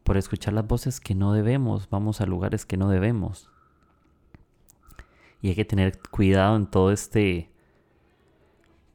Por 0.04 0.16
escuchar 0.16 0.54
las 0.54 0.66
voces 0.66 1.00
que 1.00 1.14
no 1.14 1.32
debemos, 1.32 1.90
vamos 1.90 2.20
a 2.20 2.26
lugares 2.26 2.64
que 2.64 2.76
no 2.76 2.88
debemos. 2.88 3.50
Y 5.42 5.48
hay 5.48 5.54
que 5.54 5.64
tener 5.64 5.98
cuidado 6.10 6.56
en 6.56 6.66
todo 6.66 6.92
este 6.92 7.50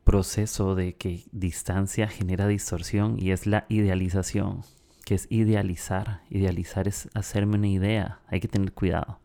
proceso 0.03 0.75
de 0.75 0.95
que 0.95 1.23
distancia 1.31 2.07
genera 2.07 2.47
distorsión 2.47 3.17
y 3.19 3.31
es 3.31 3.47
la 3.47 3.65
idealización, 3.69 4.61
que 5.05 5.15
es 5.15 5.27
idealizar. 5.29 6.21
Idealizar 6.29 6.87
es 6.87 7.09
hacerme 7.13 7.57
una 7.57 7.67
idea, 7.67 8.19
hay 8.27 8.39
que 8.39 8.47
tener 8.47 8.73
cuidado. 8.73 9.19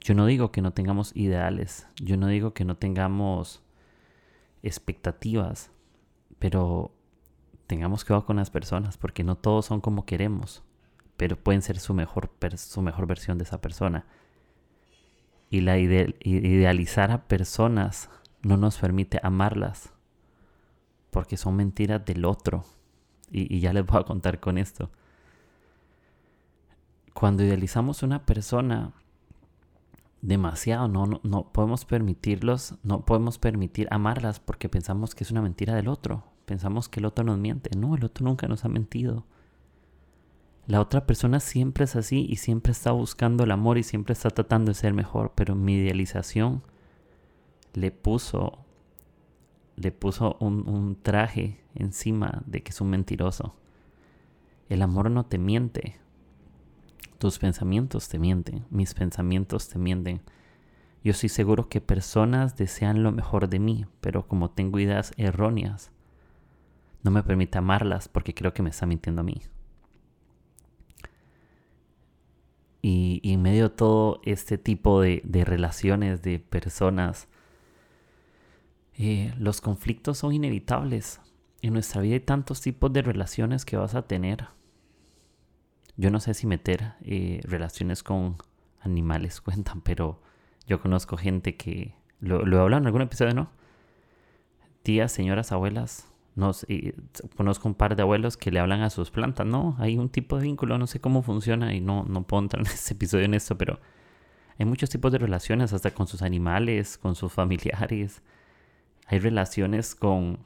Yo 0.00 0.14
no 0.14 0.26
digo 0.26 0.52
que 0.52 0.62
no 0.62 0.72
tengamos 0.72 1.14
ideales, 1.16 1.88
yo 1.96 2.16
no 2.16 2.28
digo 2.28 2.54
que 2.54 2.64
no 2.64 2.76
tengamos 2.76 3.62
expectativas, 4.62 5.70
pero 6.38 6.94
tengamos 7.66 8.04
cuidado 8.04 8.26
con 8.26 8.36
las 8.36 8.50
personas 8.50 8.96
porque 8.96 9.24
no 9.24 9.36
todos 9.36 9.66
son 9.66 9.80
como 9.80 10.06
queremos, 10.06 10.62
pero 11.16 11.36
pueden 11.36 11.62
ser 11.62 11.80
su 11.80 11.94
mejor, 11.94 12.30
su 12.56 12.82
mejor 12.82 13.06
versión 13.06 13.38
de 13.38 13.44
esa 13.44 13.60
persona. 13.60 14.06
Y 15.50 15.60
la 15.60 15.78
idealizar 15.78 17.10
a 17.10 17.26
personas 17.26 18.10
no 18.42 18.56
nos 18.56 18.78
permite 18.78 19.20
amarlas 19.22 19.95
porque 21.16 21.38
son 21.38 21.56
mentiras 21.56 22.04
del 22.04 22.26
otro. 22.26 22.66
Y, 23.30 23.58
ya 23.58 23.72
les 23.72 23.86
voy 23.86 23.98
a 23.98 24.04
contar 24.04 24.38
con 24.38 24.58
esto. 24.58 24.90
Cuando 27.14 27.42
idealizamos 27.42 28.02
una 28.02 28.26
persona, 28.26 28.92
demasiado, 30.20 30.88
no, 30.88 31.06
no, 31.06 31.22
no 31.22 31.50
podemos 31.54 31.86
permitirlos, 31.86 32.74
no 32.82 33.06
podemos 33.06 33.38
permitir 33.38 33.88
amarlas 33.90 34.40
porque 34.40 34.68
pensamos 34.68 35.14
que 35.14 35.24
es 35.24 35.30
una 35.30 35.40
mentira 35.40 35.74
del 35.74 35.88
otro, 35.88 36.22
pensamos 36.44 36.90
que 36.90 37.00
el 37.00 37.06
otro 37.06 37.24
nos 37.24 37.38
miente, 37.38 37.70
no, 37.74 37.94
el 37.96 38.04
otro 38.04 38.26
nunca 38.26 38.46
nos 38.46 38.66
ha 38.66 38.68
mentido. 38.68 39.24
La 40.66 40.82
otra 40.82 41.06
persona 41.06 41.40
siempre 41.40 41.84
es 41.84 41.96
así 41.96 42.26
y 42.28 42.36
siempre 42.36 42.72
está 42.72 42.90
buscando 42.90 43.44
el 43.44 43.52
amor 43.52 43.78
y 43.78 43.84
siempre 43.84 44.12
está 44.12 44.28
tratando 44.28 44.68
de 44.68 44.74
ser 44.74 44.92
mejor, 44.92 45.32
pero 45.34 45.54
mi 45.54 45.76
idealización 45.76 46.62
le 47.72 47.90
puso 47.90 48.65
le 49.76 49.92
puso 49.92 50.36
un, 50.40 50.68
un 50.68 50.96
traje 51.00 51.60
encima 51.74 52.42
de 52.46 52.62
que 52.62 52.70
es 52.70 52.80
un 52.80 52.90
mentiroso. 52.90 53.54
El 54.68 54.82
amor 54.82 55.10
no 55.10 55.26
te 55.26 55.38
miente, 55.38 55.96
tus 57.18 57.38
pensamientos 57.38 58.08
te 58.08 58.18
mienten, 58.18 58.64
mis 58.70 58.94
pensamientos 58.94 59.68
te 59.68 59.78
mienten. 59.78 60.20
Yo 61.04 61.12
estoy 61.12 61.28
seguro 61.28 61.68
que 61.68 61.80
personas 61.80 62.56
desean 62.56 63.02
lo 63.02 63.12
mejor 63.12 63.48
de 63.48 63.58
mí, 63.58 63.86
pero 64.00 64.26
como 64.26 64.50
tengo 64.50 64.78
ideas 64.80 65.12
erróneas, 65.16 65.92
no 67.02 67.10
me 67.10 67.22
permite 67.22 67.58
amarlas 67.58 68.08
porque 68.08 68.34
creo 68.34 68.52
que 68.52 68.62
me 68.62 68.70
está 68.70 68.84
mintiendo 68.86 69.20
a 69.20 69.24
mí. 69.24 69.40
Y, 72.82 73.20
en 73.24 73.42
medio 73.42 73.68
de 73.68 73.74
todo 73.74 74.20
este 74.24 74.58
tipo 74.58 75.00
de, 75.00 75.22
relaciones 75.44 76.22
de 76.22 76.38
personas, 76.38 77.28
eh, 78.98 79.34
los 79.38 79.60
conflictos 79.60 80.18
son 80.18 80.32
inevitables. 80.32 81.20
En 81.62 81.72
nuestra 81.72 82.00
vida 82.00 82.14
hay 82.14 82.20
tantos 82.20 82.60
tipos 82.60 82.92
de 82.92 83.02
relaciones 83.02 83.64
que 83.64 83.76
vas 83.76 83.94
a 83.94 84.02
tener. 84.02 84.48
Yo 85.96 86.10
no 86.10 86.20
sé 86.20 86.34
si 86.34 86.46
meter 86.46 86.94
eh, 87.02 87.40
relaciones 87.44 88.02
con 88.02 88.36
animales 88.80 89.40
cuentan, 89.42 89.80
pero 89.80 90.20
yo 90.66 90.80
conozco 90.80 91.16
gente 91.16 91.56
que... 91.56 91.94
Lo, 92.18 92.46
lo 92.46 92.56
he 92.56 92.60
hablado 92.60 92.80
en 92.80 92.86
algún 92.86 93.02
episodio, 93.02 93.34
¿no? 93.34 93.50
Tías, 94.82 95.12
señoras, 95.12 95.52
abuelas. 95.52 96.10
Nos, 96.34 96.66
conozco 97.34 97.66
un 97.66 97.74
par 97.74 97.96
de 97.96 98.02
abuelos 98.02 98.36
que 98.36 98.50
le 98.50 98.60
hablan 98.60 98.82
a 98.82 98.90
sus 98.90 99.10
plantas, 99.10 99.46
¿no? 99.46 99.74
Hay 99.78 99.96
un 99.96 100.10
tipo 100.10 100.36
de 100.36 100.44
vínculo, 100.44 100.78
no 100.78 100.86
sé 100.86 101.00
cómo 101.00 101.22
funciona 101.22 101.74
y 101.74 101.80
no, 101.80 102.04
no 102.04 102.26
puedo 102.26 102.42
entrar 102.42 102.60
en 102.60 102.66
este 102.72 102.94
episodio 102.94 103.24
en 103.24 103.34
esto, 103.34 103.58
pero 103.58 103.80
hay 104.58 104.66
muchos 104.66 104.90
tipos 104.90 105.12
de 105.12 105.18
relaciones, 105.18 105.72
hasta 105.72 105.92
con 105.92 106.06
sus 106.06 106.22
animales, 106.22 106.98
con 106.98 107.14
sus 107.14 107.32
familiares. 107.32 108.22
Hay 109.06 109.20
relaciones 109.20 109.94
con, 109.94 110.38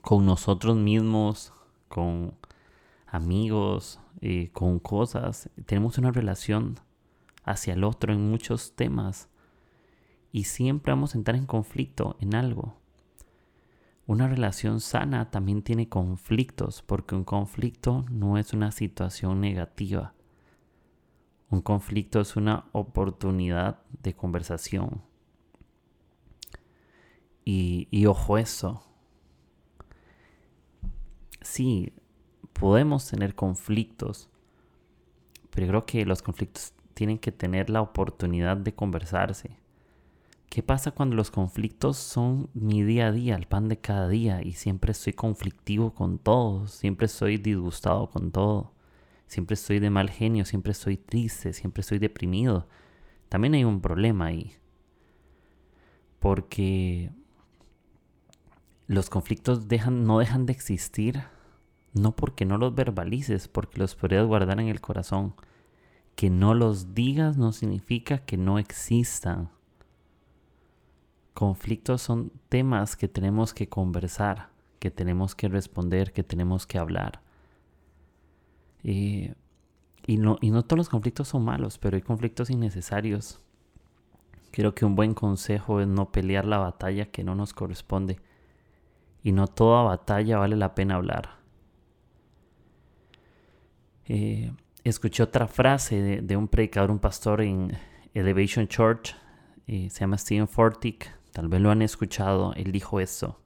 con 0.00 0.24
nosotros 0.24 0.76
mismos, 0.76 1.52
con 1.88 2.34
amigos, 3.06 4.00
eh, 4.20 4.50
con 4.52 4.78
cosas. 4.78 5.50
Tenemos 5.66 5.98
una 5.98 6.12
relación 6.12 6.78
hacia 7.44 7.74
el 7.74 7.84
otro 7.84 8.12
en 8.12 8.30
muchos 8.30 8.76
temas. 8.76 9.28
Y 10.32 10.44
siempre 10.44 10.92
vamos 10.92 11.14
a 11.14 11.18
entrar 11.18 11.36
en 11.36 11.46
conflicto 11.46 12.16
en 12.20 12.34
algo. 12.34 12.76
Una 14.06 14.28
relación 14.28 14.80
sana 14.80 15.30
también 15.32 15.62
tiene 15.62 15.88
conflictos, 15.88 16.82
porque 16.82 17.16
un 17.16 17.24
conflicto 17.24 18.04
no 18.08 18.38
es 18.38 18.52
una 18.52 18.70
situación 18.70 19.40
negativa. 19.40 20.14
Un 21.50 21.62
conflicto 21.62 22.20
es 22.20 22.36
una 22.36 22.66
oportunidad 22.70 23.80
de 24.02 24.14
conversación. 24.14 25.02
Y, 27.48 28.06
ojo 28.06 28.38
eso. 28.38 28.82
Sí, 31.40 31.92
podemos 32.52 33.08
tener 33.08 33.36
conflictos, 33.36 34.28
pero 35.50 35.68
creo 35.68 35.86
que 35.86 36.04
los 36.04 36.22
conflictos 36.22 36.74
tienen 36.94 37.18
que 37.18 37.30
tener 37.30 37.70
la 37.70 37.82
oportunidad 37.82 38.56
de 38.56 38.74
conversarse. 38.74 39.60
¿Qué 40.48 40.64
pasa 40.64 40.90
cuando 40.90 41.14
los 41.14 41.30
conflictos 41.30 41.96
son 41.96 42.50
mi 42.52 42.82
día 42.82 43.08
a 43.08 43.12
día, 43.12 43.36
el 43.36 43.46
pan 43.46 43.68
de 43.68 43.78
cada 43.78 44.08
día, 44.08 44.42
y 44.42 44.52
siempre 44.54 44.90
estoy 44.90 45.12
conflictivo 45.12 45.94
con 45.94 46.18
todo, 46.18 46.66
siempre 46.66 47.06
estoy 47.06 47.36
disgustado 47.36 48.10
con 48.10 48.32
todo, 48.32 48.72
siempre 49.28 49.54
estoy 49.54 49.78
de 49.78 49.90
mal 49.90 50.10
genio, 50.10 50.44
siempre 50.44 50.72
estoy 50.72 50.96
triste, 50.96 51.52
siempre 51.52 51.82
estoy 51.82 52.00
deprimido? 52.00 52.66
También 53.28 53.54
hay 53.54 53.62
un 53.64 53.80
problema 53.80 54.26
ahí. 54.26 54.54
Porque 56.18 57.12
los 58.86 59.10
conflictos 59.10 59.66
no 59.90 60.18
dejan 60.18 60.46
de 60.46 60.52
existir 60.52 61.24
no 61.96 62.14
porque 62.14 62.44
no 62.44 62.58
los 62.58 62.74
verbalices, 62.74 63.48
porque 63.48 63.78
los 63.78 63.94
podrías 63.94 64.26
guardar 64.26 64.60
en 64.60 64.68
el 64.68 64.80
corazón. 64.80 65.34
Que 66.14 66.30
no 66.30 66.54
los 66.54 66.94
digas 66.94 67.36
no 67.36 67.52
significa 67.52 68.18
que 68.18 68.36
no 68.36 68.58
existan. 68.58 69.50
Conflictos 71.34 72.02
son 72.02 72.32
temas 72.48 72.96
que 72.96 73.08
tenemos 73.08 73.54
que 73.54 73.68
conversar, 73.68 74.50
que 74.78 74.90
tenemos 74.90 75.34
que 75.34 75.48
responder, 75.48 76.12
que 76.12 76.22
tenemos 76.22 76.66
que 76.66 76.78
hablar. 76.78 77.22
y, 78.82 79.32
no, 80.06 80.38
y 80.40 80.50
no 80.50 80.62
todos 80.62 80.78
los 80.78 80.88
conflictos 80.88 81.28
son 81.28 81.44
malos, 81.44 81.78
pero 81.78 81.96
hay 81.96 82.02
conflictos 82.02 82.50
innecesarios. 82.50 83.40
Creo 84.52 84.74
que 84.74 84.84
un 84.84 84.94
buen 84.94 85.14
consejo 85.14 85.80
es 85.80 85.88
no 85.88 86.12
pelear 86.12 86.44
la 86.44 86.58
batalla 86.58 87.06
que 87.10 87.24
no 87.24 87.34
nos 87.34 87.52
corresponde. 87.52 88.18
Y 89.26 89.32
no 89.32 89.48
toda 89.48 89.82
batalla 89.82 90.38
vale 90.38 90.54
la 90.54 90.76
pena 90.76 90.94
hablar. 90.94 91.40
Eh, 94.04 94.52
escuché 94.84 95.24
otra 95.24 95.48
frase 95.48 96.22
de, 96.22 96.36
un 96.36 96.46
predicador, 96.46 96.92
un 96.92 97.00
pastor 97.00 97.40
en 97.40 97.76
Elevation 98.14 98.68
Church, 98.68 99.16
eh, 99.66 99.90
se 99.90 99.98
llama 99.98 100.16
Stephen 100.16 100.46
Fortick, 100.46 101.12
tal 101.32 101.48
vez 101.48 101.60
lo 101.60 101.72
han 101.72 101.82
escuchado, 101.82 102.54
él 102.54 102.70
dijo 102.70 103.00
eso, 103.00 103.40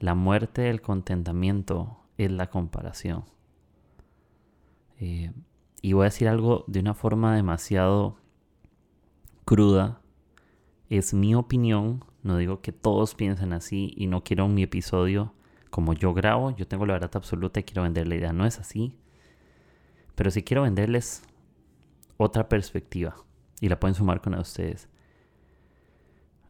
la 0.00 0.16
muerte 0.16 0.62
del 0.62 0.80
contentamiento 0.80 2.00
es 2.18 2.32
la 2.32 2.50
comparación. 2.50 3.26
Eh, 4.98 5.30
y 5.82 5.92
voy 5.92 6.02
a 6.02 6.04
decir 6.06 6.26
algo 6.26 6.64
de 6.66 6.80
una 6.80 6.94
forma 6.94 7.36
demasiado 7.36 8.16
cruda. 9.44 10.00
Es 10.88 11.14
mi 11.14 11.36
opinión, 11.36 12.04
no 12.22 12.36
digo 12.36 12.60
que 12.60 12.72
todos 12.72 13.14
piensen 13.14 13.52
así 13.52 13.94
y 13.96 14.06
no 14.06 14.22
quiero 14.22 14.48
mi 14.48 14.62
episodio 14.62 15.34
como 15.70 15.94
yo 15.94 16.12
grabo, 16.12 16.50
yo 16.50 16.66
tengo 16.66 16.84
la 16.84 16.94
verdad 16.94 17.12
absoluta 17.14 17.60
y 17.60 17.62
quiero 17.62 17.84
vender 17.84 18.06
la 18.08 18.16
idea. 18.16 18.32
No 18.32 18.44
es 18.44 18.58
así. 18.58 18.98
Pero 20.16 20.30
si 20.30 20.42
quiero 20.42 20.62
venderles 20.62 21.22
otra 22.16 22.48
perspectiva 22.48 23.14
y 23.60 23.68
la 23.68 23.80
pueden 23.80 23.94
sumar 23.94 24.20
con 24.20 24.34
ustedes. 24.34 24.88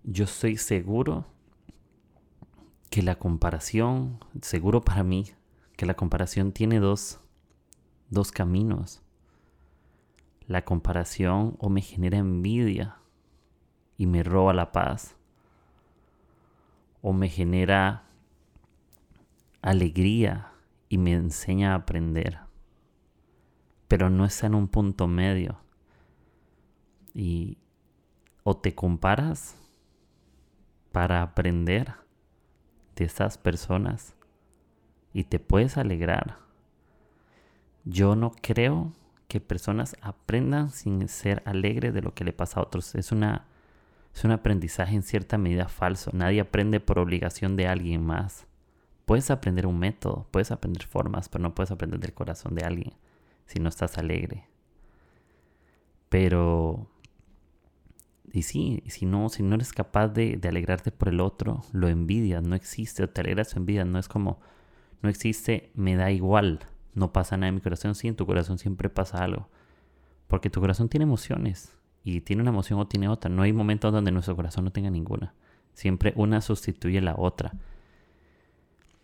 Yo 0.03 0.25
estoy 0.25 0.57
seguro 0.57 1.27
que 2.89 3.03
la 3.03 3.17
comparación, 3.17 4.19
seguro 4.41 4.81
para 4.81 5.05
mí, 5.05 5.27
que 5.77 5.87
la 5.87 5.95
comparación 5.95 6.53
tiene 6.53 6.81
dos, 6.81 7.21
dos 8.09 8.33
caminos. 8.33 9.03
La 10.47 10.65
comparación 10.65 11.57
o 11.61 11.69
me 11.69 11.83
genera 11.83 12.19
envidia 12.19 12.97
y 13.97 14.07
me 14.07 14.23
roba 14.23 14.53
la 14.53 14.73
paz. 14.73 15.20
O 17.03 17.13
me 17.13 17.29
genera 17.29 18.05
alegría 19.63 20.53
y 20.89 20.99
me 20.99 21.13
enseña 21.13 21.73
a 21.73 21.77
aprender. 21.77 22.39
Pero 23.89 24.11
no 24.11 24.25
está 24.25 24.47
en 24.47 24.55
un 24.55 24.69
punto 24.69 25.07
medio. 25.07 25.61
Y 27.15 27.59
o 28.45 28.57
te 28.57 28.75
comparas 28.75 29.57
para 30.93 31.23
aprender 31.23 31.95
de 32.97 33.05
esas 33.05 33.39
personas 33.39 34.15
y 35.13 35.25
te 35.25 35.39
puedes 35.39 35.77
alegrar. 35.77 36.39
Yo 37.85 38.15
no 38.15 38.33
creo 38.33 38.93
que 39.29 39.41
personas 39.41 39.97
aprendan 40.03 40.71
sin 40.71 41.09
ser 41.09 41.43
alegres 41.47 41.95
de 41.95 42.03
lo 42.03 42.15
que 42.15 42.25
le 42.25 42.33
pasa 42.33 42.61
a 42.61 42.63
otros. 42.65 42.95
Es 42.95 43.13
una 43.13 43.47
es 44.15 44.25
un 44.25 44.33
aprendizaje 44.33 44.95
en 44.95 45.03
cierta 45.03 45.39
medida 45.39 45.69
falso. 45.69 46.11
Nadie 46.13 46.41
aprende 46.41 46.81
por 46.81 46.99
obligación 46.99 47.57
de 47.57 47.67
alguien 47.67 48.05
más. 48.05 48.47
Puedes 49.07 49.31
aprender 49.31 49.67
un 49.67 49.79
método, 49.79 50.27
puedes 50.31 50.51
aprender 50.51 50.85
formas, 50.85 51.29
pero 51.29 51.43
no 51.43 51.55
puedes 51.55 51.71
aprender 51.71 52.01
del 52.01 52.15
corazón 52.15 52.55
de 52.55 52.65
alguien 52.65 52.93
si 53.47 53.59
no 53.59 53.69
estás 53.69 53.99
alegre. 53.99 54.47
Pero 56.09 56.89
y 58.33 58.43
sí, 58.43 58.83
si 58.87 59.07
no, 59.07 59.29
si 59.29 59.43
no 59.43 59.57
eres 59.57 59.73
capaz 59.73 60.09
de, 60.09 60.37
de, 60.37 60.49
alegrarte 60.49 60.93
por 60.93 61.09
el 61.09 61.21
otro, 61.21 61.63
lo 61.73 61.89
envidias, 61.89 62.43
no 62.43 62.55
existe, 62.55 63.03
o 63.03 63.09
te 63.09 63.21
alegras 63.21 63.55
o 63.55 63.59
envidias, 63.59 63.87
no 63.87 63.99
es 63.99 64.09
como, 64.09 64.41
no 65.03 65.09
existe, 65.09 65.71
me 65.75 65.97
da 65.97 66.11
igual, 66.13 66.61
no 66.95 67.13
pasa 67.13 67.37
nada 67.37 67.49
en 67.49 67.57
mi 67.57 67.61
corazón, 67.61 67.95
sí, 67.95 68.09
en 68.09 68.17
tu 68.17 68.27
corazón 68.27 68.59
siempre 68.59 68.89
pasa 68.89 69.25
algo, 69.25 69.49
porque 70.29 70.51
tu 70.51 70.61
corazón 70.61 70.89
tiene 70.89 71.05
emociones, 71.05 71.77
y 72.05 72.21
tiene 72.23 72.43
una 72.43 72.51
emoción 72.51 72.81
o 72.81 72.87
tiene 72.87 73.09
otra, 73.09 73.31
no 73.31 73.43
hay 73.43 73.53
momentos 73.53 73.93
donde 73.93 74.13
nuestro 74.13 74.37
corazón 74.37 74.65
no 74.65 74.73
tenga 74.73 74.91
ninguna, 74.91 75.35
siempre 75.75 76.13
una 76.17 76.41
sustituye 76.41 77.01
la 77.01 77.15
otra. 77.17 77.53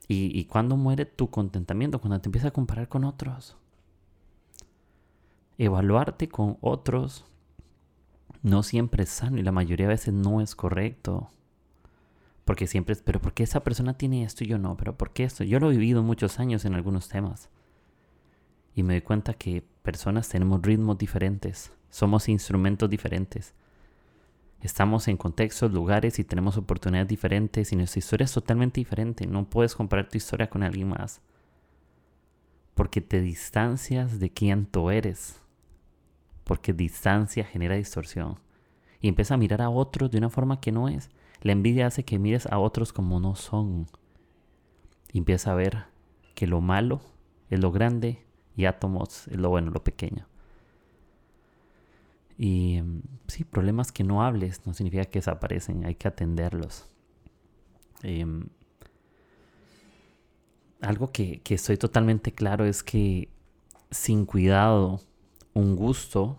Y, 0.08 0.38
y 0.38 0.44
cuando 0.44 0.76
muere 0.76 1.04
tu 1.04 1.30
contentamiento, 1.30 2.00
cuando 2.00 2.20
te 2.20 2.28
empiezas 2.28 2.48
a 2.48 2.52
comparar 2.52 2.88
con 2.88 3.04
otros, 3.04 3.56
evaluarte 5.58 6.28
con 6.28 6.58
otros 6.60 7.24
no 8.42 8.62
siempre 8.62 9.02
es 9.02 9.10
sano 9.10 9.38
y 9.38 9.42
la 9.42 9.52
mayoría 9.52 9.86
de 9.86 9.94
veces 9.94 10.14
no 10.14 10.40
es 10.40 10.54
correcto. 10.54 11.30
Porque 12.44 12.68
siempre 12.68 12.92
es, 12.92 13.02
pero 13.02 13.20
¿por 13.20 13.32
qué 13.32 13.42
esa 13.42 13.64
persona 13.64 13.94
tiene 13.94 14.22
esto 14.22 14.44
y 14.44 14.46
yo 14.46 14.56
no? 14.56 14.76
¿Pero 14.76 14.96
por 14.96 15.12
qué 15.12 15.24
esto? 15.24 15.42
Yo 15.42 15.58
lo 15.58 15.68
he 15.68 15.76
vivido 15.76 16.02
muchos 16.04 16.38
años 16.38 16.64
en 16.64 16.74
algunos 16.74 17.08
temas. 17.08 17.50
Y 18.76 18.84
me 18.84 18.94
doy 18.94 19.00
cuenta 19.00 19.34
que 19.34 19.64
personas 19.82 20.28
tenemos 20.28 20.62
ritmos 20.62 20.96
diferentes, 20.96 21.72
somos 21.90 22.28
instrumentos 22.28 22.90
diferentes. 22.90 23.54
Estamos 24.60 25.08
en 25.08 25.16
contextos, 25.16 25.72
lugares 25.72 26.18
y 26.18 26.24
tenemos 26.24 26.56
oportunidades 26.56 27.08
diferentes 27.08 27.72
y 27.72 27.76
nuestra 27.76 27.98
historia 27.98 28.24
es 28.24 28.32
totalmente 28.32 28.80
diferente. 28.80 29.26
No 29.26 29.48
puedes 29.48 29.74
comparar 29.74 30.08
tu 30.08 30.16
historia 30.16 30.48
con 30.48 30.62
alguien 30.62 30.88
más. 30.88 31.20
Porque 32.74 33.00
te 33.00 33.20
distancias 33.20 34.18
de 34.18 34.30
quién 34.30 34.66
tú 34.66 34.90
eres 34.90 35.40
porque 36.46 36.72
distancia 36.72 37.44
genera 37.44 37.74
distorsión. 37.74 38.38
Y 39.00 39.08
empieza 39.08 39.34
a 39.34 39.36
mirar 39.36 39.60
a 39.62 39.68
otros 39.68 40.12
de 40.12 40.18
una 40.18 40.30
forma 40.30 40.60
que 40.60 40.70
no 40.70 40.88
es. 40.88 41.10
La 41.42 41.50
envidia 41.50 41.88
hace 41.88 42.04
que 42.04 42.20
mires 42.20 42.46
a 42.46 42.60
otros 42.60 42.92
como 42.92 43.18
no 43.18 43.34
son. 43.34 43.88
Y 45.12 45.18
empieza 45.18 45.50
a 45.50 45.56
ver 45.56 45.86
que 46.36 46.46
lo 46.46 46.60
malo 46.60 47.00
es 47.50 47.58
lo 47.58 47.72
grande 47.72 48.24
y 48.54 48.66
átomos 48.66 49.26
es 49.26 49.36
lo 49.36 49.50
bueno, 49.50 49.72
lo 49.72 49.82
pequeño. 49.82 50.28
Y 52.38 52.80
mm, 52.82 53.02
sí, 53.28 53.44
problemas 53.44 53.92
que 53.92 54.04
no 54.04 54.22
hables 54.22 54.66
no 54.66 54.74
significa 54.74 55.04
que 55.04 55.18
desaparecen, 55.18 55.84
hay 55.84 55.94
que 55.94 56.08
atenderlos. 56.08 56.86
Em, 58.02 58.48
algo 60.80 61.10
que, 61.12 61.40
que 61.40 61.54
estoy 61.54 61.76
totalmente 61.76 62.32
claro 62.32 62.64
es 62.64 62.82
que 62.82 63.30
sin 63.90 64.26
cuidado 64.26 65.00
un 65.54 65.76
gusto 65.76 66.38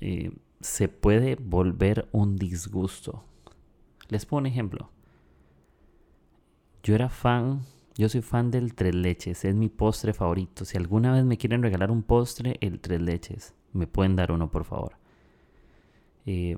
eh, 0.00 0.32
se 0.60 0.88
puede 0.88 1.36
volver 1.36 2.08
un 2.12 2.36
disgusto. 2.36 3.24
Les 4.08 4.26
pongo 4.26 4.40
un 4.40 4.46
ejemplo. 4.46 4.90
Yo 6.82 6.94
era 6.94 7.08
fan, 7.08 7.62
yo 7.96 8.08
soy 8.08 8.22
fan 8.22 8.50
del 8.50 8.74
tres 8.74 8.94
leches, 8.94 9.44
es 9.44 9.54
mi 9.54 9.68
postre 9.68 10.14
favorito. 10.14 10.64
Si 10.64 10.76
alguna 10.76 11.12
vez 11.12 11.24
me 11.24 11.36
quieren 11.36 11.62
regalar 11.62 11.90
un 11.90 12.02
postre, 12.02 12.56
el 12.60 12.80
tres 12.80 13.00
leches, 13.00 13.54
me 13.72 13.86
pueden 13.86 14.16
dar 14.16 14.32
uno, 14.32 14.50
por 14.50 14.64
favor. 14.64 14.96
Eh, 16.24 16.56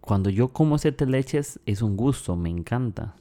cuando 0.00 0.30
yo 0.30 0.48
como 0.48 0.76
ese 0.76 0.92
tres 0.92 1.10
leches 1.10 1.60
es 1.66 1.82
un 1.82 1.96
gusto, 1.96 2.34
me 2.34 2.48
encanta. 2.50 3.14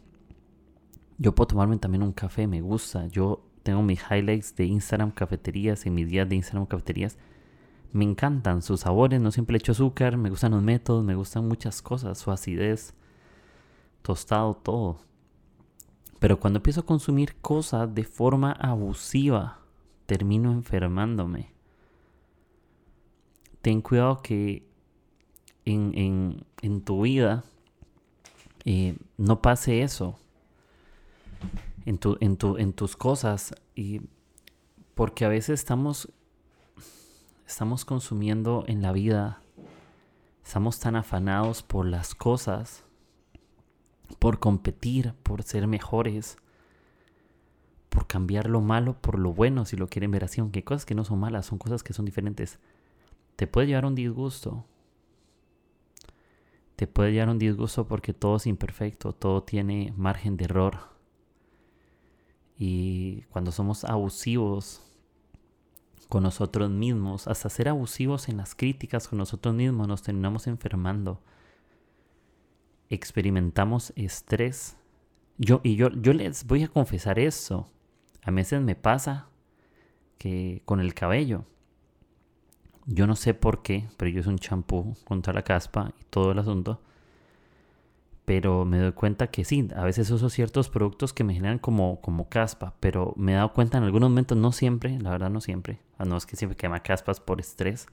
Yo 1.18 1.36
puedo 1.36 1.48
tomarme 1.48 1.78
también 1.78 2.02
un 2.02 2.14
café, 2.14 2.48
me 2.48 2.62
gusta. 2.62 3.08
Yo 3.08 3.44
tengo 3.64 3.82
mis 3.84 4.02
highlights 4.10 4.56
de 4.56 4.66
Instagram 4.66 5.12
cafeterías 5.12 5.86
y 5.86 5.90
mis 5.90 6.10
días 6.10 6.28
de 6.28 6.36
Instagram 6.36 6.66
cafeterías. 6.66 7.18
Me 7.92 8.06
encantan 8.06 8.62
sus 8.62 8.82
sabores, 8.82 9.20
no 9.20 9.32
siempre 9.32 9.54
le 9.54 9.58
echo 9.58 9.74
azúcar, 9.74 10.16
me 10.16 10.30
gustan 10.30 10.54
los 10.54 10.64
métodos, 10.64 11.04
me 11.04 11.14
gustan 11.14 11.48
muchas 11.48 11.82
cosas, 11.82 12.18
su 12.18 12.32
acidez, 12.32 12.94
tostado, 14.02 14.54
todo. 14.54 15.11
Pero 16.22 16.40
cuando 16.40 16.60
empiezo 16.60 16.82
a 16.82 16.86
consumir 16.86 17.36
cosas 17.38 17.96
de 17.96 18.04
forma 18.04 18.52
abusiva, 18.52 19.58
termino 20.06 20.52
enfermándome. 20.52 21.52
Ten 23.64 23.82
cuidado 23.82 24.22
que 24.22 24.64
en, 25.66 26.46
en, 26.62 26.82
tu 26.84 27.02
vida 27.02 27.44
eh, 28.66 28.96
no 29.18 29.42
pase 29.42 29.82
eso 29.82 30.20
en, 31.88 31.98
tu, 31.98 32.18
en, 32.20 32.38
tu, 32.38 32.56
en 32.58 32.74
tus 32.74 32.96
cosas. 32.96 33.56
Y 33.74 34.02
porque 34.94 35.26
a 35.26 35.28
veces 35.28 35.60
estamos, 35.60 36.08
estamos 37.48 37.84
consumiendo 37.84 38.64
en 38.68 38.84
la 38.84 38.92
vida, 38.92 39.42
estamos 40.46 40.80
tan 40.80 40.96
afanados 40.96 41.64
por 41.64 41.88
las 41.88 42.14
cosas, 42.14 42.84
por 44.20 44.40
competir, 44.40 45.14
por 45.24 45.44
ser 45.44 45.68
mejores, 45.68 46.38
por 47.90 48.08
cambiar 48.08 48.50
lo 48.50 48.62
malo 48.62 49.02
por 49.02 49.20
lo 49.20 49.34
bueno, 49.34 49.66
si 49.66 49.76
lo 49.76 49.88
quieren 49.88 50.12
ver 50.12 50.24
así, 50.24 50.42
aunque 50.42 50.64
cosas 50.64 50.86
que 50.86 50.96
no 50.96 51.04
son 51.04 51.20
malas, 51.20 51.46
son 51.46 51.58
cosas 51.58 51.84
que 51.84 51.94
son 51.94 52.06
diferentes. 52.06 52.60
Te 53.36 53.48
puede 53.48 53.68
llevar 53.68 53.86
un 53.86 53.96
disgusto. 53.96 54.66
Te 56.76 56.88
puede 56.88 57.12
llevar 57.12 57.30
un 57.30 57.40
disgusto 57.40 57.88
porque 57.88 58.14
todo 58.14 58.38
es 58.38 58.48
imperfecto, 58.48 59.14
todo 59.14 59.44
tiene 59.44 59.94
margen 59.96 60.38
de 60.38 60.46
error 60.46 60.92
y 62.64 63.24
cuando 63.32 63.52
somos 63.52 63.84
abusivos 63.86 64.82
con 66.10 66.22
nosotros 66.22 66.70
mismos, 66.70 67.28
hasta 67.28 67.50
ser 67.50 67.70
abusivos 67.70 68.30
en 68.30 68.38
las 68.38 68.54
críticas 68.54 69.08
con 69.08 69.18
nosotros 69.18 69.56
mismos, 69.56 69.88
nos 69.88 70.04
terminamos 70.04 70.46
enfermando. 70.46 71.24
Experimentamos 72.92 73.92
estrés. 73.96 74.78
Yo, 75.40 75.62
y 75.64 75.76
yo, 75.76 75.90
yo 75.90 76.14
les 76.14 76.46
voy 76.46 76.62
a 76.62 76.68
confesar 76.68 77.18
eso. 77.18 77.68
A 78.22 78.30
veces 78.30 78.62
me 78.62 78.76
pasa 78.76 79.30
que 80.20 80.62
con 80.66 80.80
el 80.80 80.94
cabello. 80.94 81.46
Yo 82.86 83.08
no 83.08 83.16
sé 83.16 83.34
por 83.34 83.64
qué, 83.64 83.88
pero 83.98 84.12
yo 84.12 84.20
uso 84.20 84.30
un 84.30 84.38
champú 84.38 84.96
contra 85.06 85.34
la 85.34 85.42
caspa 85.42 85.92
y 86.00 86.04
todo 86.06 86.32
el 86.32 86.38
asunto 86.38 86.82
pero 88.32 88.64
me 88.64 88.78
doy 88.80 88.92
cuenta 88.94 89.28
que 89.28 89.44
sí, 89.44 89.68
a 89.76 89.84
veces 89.84 90.10
uso 90.12 90.30
ciertos 90.30 90.70
productos 90.70 91.12
que 91.12 91.26
me 91.26 91.34
generan 91.34 91.60
como, 91.60 92.00
como 92.00 92.30
caspa, 92.30 92.76
pero 92.80 93.14
me 93.18 93.34
he 93.34 93.36
dado 93.36 93.52
cuenta 93.52 93.78
en 93.78 93.84
algunos 93.84 94.10
momentos, 94.10 94.38
no 94.38 94.54
siempre, 94.54 94.98
la 95.00 95.10
verdad 95.10 95.30
no 95.30 95.42
siempre, 95.42 95.80
ah, 95.98 96.06
no 96.06 96.16
es 96.16 96.26
que 96.26 96.38
siempre 96.38 96.56
quema 96.56 96.82
caspas 96.82 97.20
por 97.20 97.42
estrés, 97.42 97.88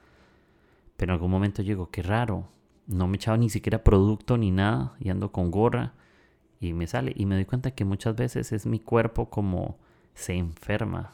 pero 0.97 1.11
en 1.11 1.15
algún 1.15 1.33
momento 1.33 1.63
llego, 1.63 1.91
qué 1.91 2.03
raro, 2.03 2.49
no 2.89 3.07
me 3.07 3.17
echaba 3.17 3.37
ni 3.37 3.51
siquiera 3.51 3.85
producto 3.85 4.37
ni 4.37 4.51
nada 4.51 4.97
y 4.99 5.11
ando 5.11 5.31
con 5.31 5.51
gorra 5.51 5.95
y 6.59 6.73
me 6.73 6.87
sale 6.87 7.13
y 7.15 7.27
me 7.27 7.37
doy 7.37 7.45
cuenta 7.45 7.71
que 7.71 7.85
muchas 7.85 8.17
veces 8.17 8.51
es 8.53 8.67
mi 8.67 8.81
cuerpo 8.81 9.31
como 9.31 9.79
se 10.15 10.35
enferma 10.35 11.13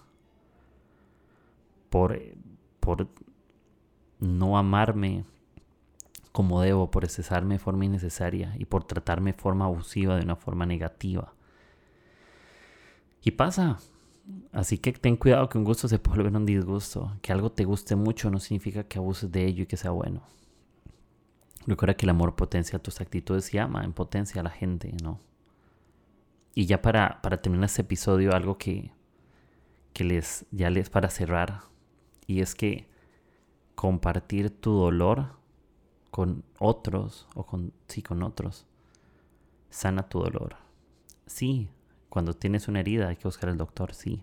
por, 1.90 2.18
por 2.80 3.08
no 4.20 4.56
amarme 4.56 5.24
como 6.32 6.60
debo, 6.60 6.90
por 6.90 7.04
excesarme 7.04 7.54
de 7.54 7.58
forma 7.60 7.84
innecesaria 7.84 8.54
y 8.58 8.64
por 8.64 8.82
tratarme 8.84 9.32
de 9.32 9.38
forma 9.38 9.66
abusiva, 9.66 10.16
de 10.16 10.24
una 10.24 10.34
forma 10.34 10.66
negativa. 10.66 11.32
Y 13.22 13.30
pasa. 13.30 13.78
Así 14.52 14.78
que 14.78 14.92
ten 14.92 15.16
cuidado 15.16 15.48
que 15.48 15.58
un 15.58 15.64
gusto 15.64 15.86
se 15.86 16.00
puede 16.00 16.18
volver 16.18 16.36
un 16.36 16.44
disgusto. 16.44 17.16
Que 17.22 17.30
algo 17.30 17.52
te 17.52 17.64
guste 17.64 17.94
mucho 17.94 18.30
no 18.30 18.40
significa 18.40 18.82
que 18.82 18.98
abuses 18.98 19.30
de 19.30 19.46
ello 19.46 19.62
y 19.62 19.66
que 19.66 19.76
sea 19.76 19.92
bueno. 19.92 20.22
Recuerda 21.66 21.94
que 21.94 22.06
el 22.06 22.10
amor 22.10 22.36
potencia 22.36 22.78
tus 22.78 23.00
actitudes 23.00 23.52
y 23.54 23.58
ama 23.58 23.84
en 23.84 23.92
potencia 23.92 24.40
a 24.40 24.44
la 24.44 24.50
gente, 24.50 24.92
¿no? 25.02 25.20
Y 26.54 26.66
ya 26.66 26.82
para, 26.82 27.20
para 27.22 27.40
terminar 27.40 27.66
este 27.66 27.82
episodio, 27.82 28.34
algo 28.34 28.58
que, 28.58 28.92
que 29.92 30.04
les, 30.04 30.46
ya 30.50 30.70
les 30.70 30.90
para 30.90 31.10
cerrar, 31.10 31.62
y 32.26 32.40
es 32.40 32.54
que 32.54 32.88
compartir 33.74 34.50
tu 34.50 34.72
dolor 34.72 35.36
con 36.10 36.44
otros, 36.58 37.26
o 37.34 37.44
con, 37.44 37.72
sí, 37.88 38.02
con 38.02 38.22
otros, 38.22 38.66
sana 39.70 40.08
tu 40.08 40.20
dolor. 40.20 40.56
Sí, 41.26 41.70
cuando 42.08 42.34
tienes 42.34 42.68
una 42.68 42.80
herida 42.80 43.08
hay 43.08 43.16
que 43.16 43.26
buscar 43.26 43.50
al 43.50 43.56
doctor, 43.56 43.94
sí, 43.94 44.22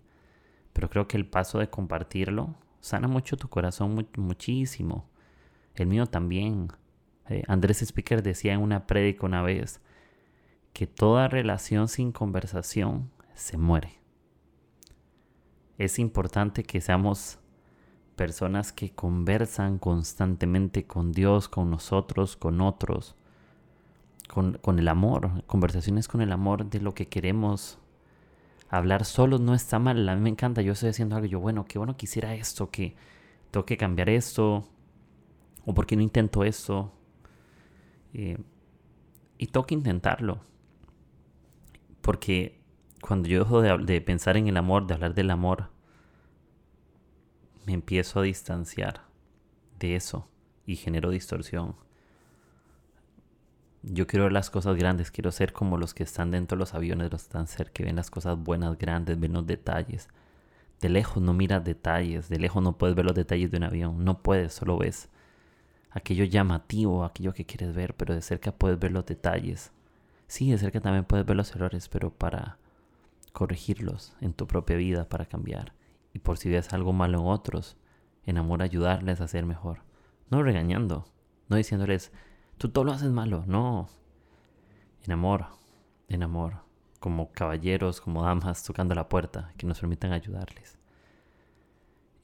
pero 0.71 0.89
creo 0.89 1.07
que 1.07 1.17
el 1.17 1.25
paso 1.25 1.59
de 1.59 1.69
compartirlo 1.69 2.55
sana 2.81 3.07
mucho 3.07 3.37
tu 3.37 3.47
corazón, 3.47 4.07
muchísimo. 4.17 5.05
El 5.75 5.87
mío 5.87 6.05
también. 6.07 6.69
Eh, 7.31 7.43
Andrés 7.47 7.81
Speaker 7.81 8.21
decía 8.21 8.53
en 8.53 8.59
una 8.59 8.87
prédica 8.87 9.25
una 9.25 9.41
vez 9.41 9.79
que 10.73 10.85
toda 10.85 11.29
relación 11.29 11.87
sin 11.87 12.11
conversación 12.11 13.09
se 13.33 13.57
muere. 13.57 13.99
Es 15.77 15.97
importante 15.97 16.63
que 16.63 16.81
seamos 16.81 17.39
personas 18.15 18.71
que 18.73 18.91
conversan 18.91 19.79
constantemente 19.79 20.85
con 20.85 21.11
Dios, 21.13 21.47
con 21.47 21.71
nosotros, 21.71 22.35
con 22.35 22.59
otros, 22.61 23.15
con, 24.27 24.59
con, 24.61 24.77
el 24.77 24.87
amor, 24.89 25.43
conversaciones 25.47 26.07
con 26.07 26.21
el 26.21 26.31
amor 26.31 26.69
de 26.69 26.81
lo 26.81 26.93
que 26.93 27.07
queremos. 27.07 27.79
Hablar 28.69 29.05
solos 29.05 29.41
no 29.41 29.53
está 29.53 29.79
mal, 29.79 30.07
a 30.07 30.15
mí 30.15 30.21
me 30.21 30.29
encanta, 30.29 30.61
yo 30.61 30.73
estoy 30.73 30.89
haciendo 30.89 31.15
algo, 31.15 31.27
yo 31.27 31.39
bueno, 31.39 31.65
qué 31.65 31.77
bueno 31.77 31.97
quisiera 31.97 32.35
esto, 32.35 32.69
que 32.69 32.95
tengo 33.49 33.65
que 33.65 33.77
cambiar 33.77 34.09
esto, 34.09 34.65
o 35.65 35.73
por 35.73 35.85
qué 35.85 35.95
no 35.95 36.01
intento 36.01 36.43
esto, 36.43 36.93
eh, 38.13 38.37
y 39.37 39.47
que 39.47 39.73
intentarlo. 39.73 40.41
Porque 42.01 42.59
cuando 43.01 43.27
yo 43.27 43.39
dejo 43.39 43.61
de, 43.61 44.01
pensar 44.01 44.37
en 44.37 44.47
el 44.47 44.57
amor, 44.57 44.87
de 44.87 44.93
hablar 44.93 45.13
del 45.13 45.31
amor, 45.31 45.69
me 47.65 47.73
empiezo 47.73 48.19
a 48.19 48.23
distanciar 48.23 49.01
de 49.79 49.95
eso 49.95 50.27
y 50.65 50.75
genero 50.75 51.09
distorsión. 51.09 51.75
Yo 53.83 54.05
quiero 54.05 54.25
ver 54.25 54.33
las 54.33 54.51
cosas 54.51 54.75
grandes, 54.77 55.09
quiero 55.09 55.31
ser 55.31 55.53
como 55.53 55.77
los 55.77 55.95
que 55.95 56.03
están 56.03 56.29
dentro 56.29 56.55
de 56.55 56.59
los 56.59 56.75
aviones, 56.75 57.11
los 57.11 57.23
que 57.23 57.27
están 57.27 57.47
cerca, 57.47 57.73
que 57.73 57.83
ven 57.83 57.95
las 57.95 58.11
cosas 58.11 58.37
buenas, 58.37 58.77
grandes, 58.77 59.19
ven 59.19 59.33
los 59.33 59.47
detalles. 59.47 60.07
De 60.81 60.89
lejos 60.89 61.21
no 61.21 61.33
miras 61.33 61.63
detalles, 61.63 62.29
de 62.29 62.39
lejos 62.39 62.61
no 62.61 62.77
puedes 62.77 62.95
ver 62.95 63.05
los 63.05 63.15
detalles 63.15 63.49
de 63.49 63.57
un 63.57 63.63
avión, 63.63 64.03
no 64.03 64.21
puedes, 64.21 64.53
solo 64.53 64.77
ves 64.77 65.09
aquello 65.91 66.23
llamativo, 66.25 67.03
aquello 67.03 67.33
que 67.33 67.45
quieres 67.45 67.75
ver, 67.75 67.95
pero 67.95 68.15
de 68.15 68.21
cerca 68.21 68.51
puedes 68.51 68.79
ver 68.79 68.91
los 68.91 69.05
detalles. 69.05 69.71
Sí, 70.27 70.49
de 70.49 70.57
cerca 70.57 70.79
también 70.79 71.05
puedes 71.05 71.25
ver 71.25 71.35
los 71.35 71.53
errores, 71.55 71.89
pero 71.89 72.11
para 72.11 72.57
corregirlos 73.33 74.15
en 74.21 74.33
tu 74.33 74.47
propia 74.47 74.77
vida, 74.77 75.07
para 75.07 75.25
cambiar. 75.25 75.73
Y 76.13 76.19
por 76.19 76.37
si 76.37 76.49
ves 76.49 76.73
algo 76.73 76.93
malo 76.93 77.19
en 77.19 77.27
otros, 77.27 77.77
en 78.25 78.37
amor 78.37 78.61
ayudarles 78.61 79.21
a 79.21 79.27
ser 79.27 79.45
mejor. 79.45 79.83
No 80.29 80.43
regañando, 80.43 81.05
no 81.49 81.57
diciéndoles, 81.57 82.11
tú 82.57 82.69
todo 82.69 82.85
lo 82.85 82.93
haces 82.93 83.11
malo, 83.11 83.43
no. 83.45 83.89
En 85.03 85.11
amor, 85.11 85.47
en 86.07 86.23
amor, 86.23 86.63
como 86.99 87.31
caballeros, 87.31 87.99
como 87.99 88.23
damas 88.23 88.63
tocando 88.63 88.95
la 88.95 89.09
puerta, 89.09 89.51
que 89.57 89.65
nos 89.65 89.79
permitan 89.79 90.13
ayudarles. 90.13 90.77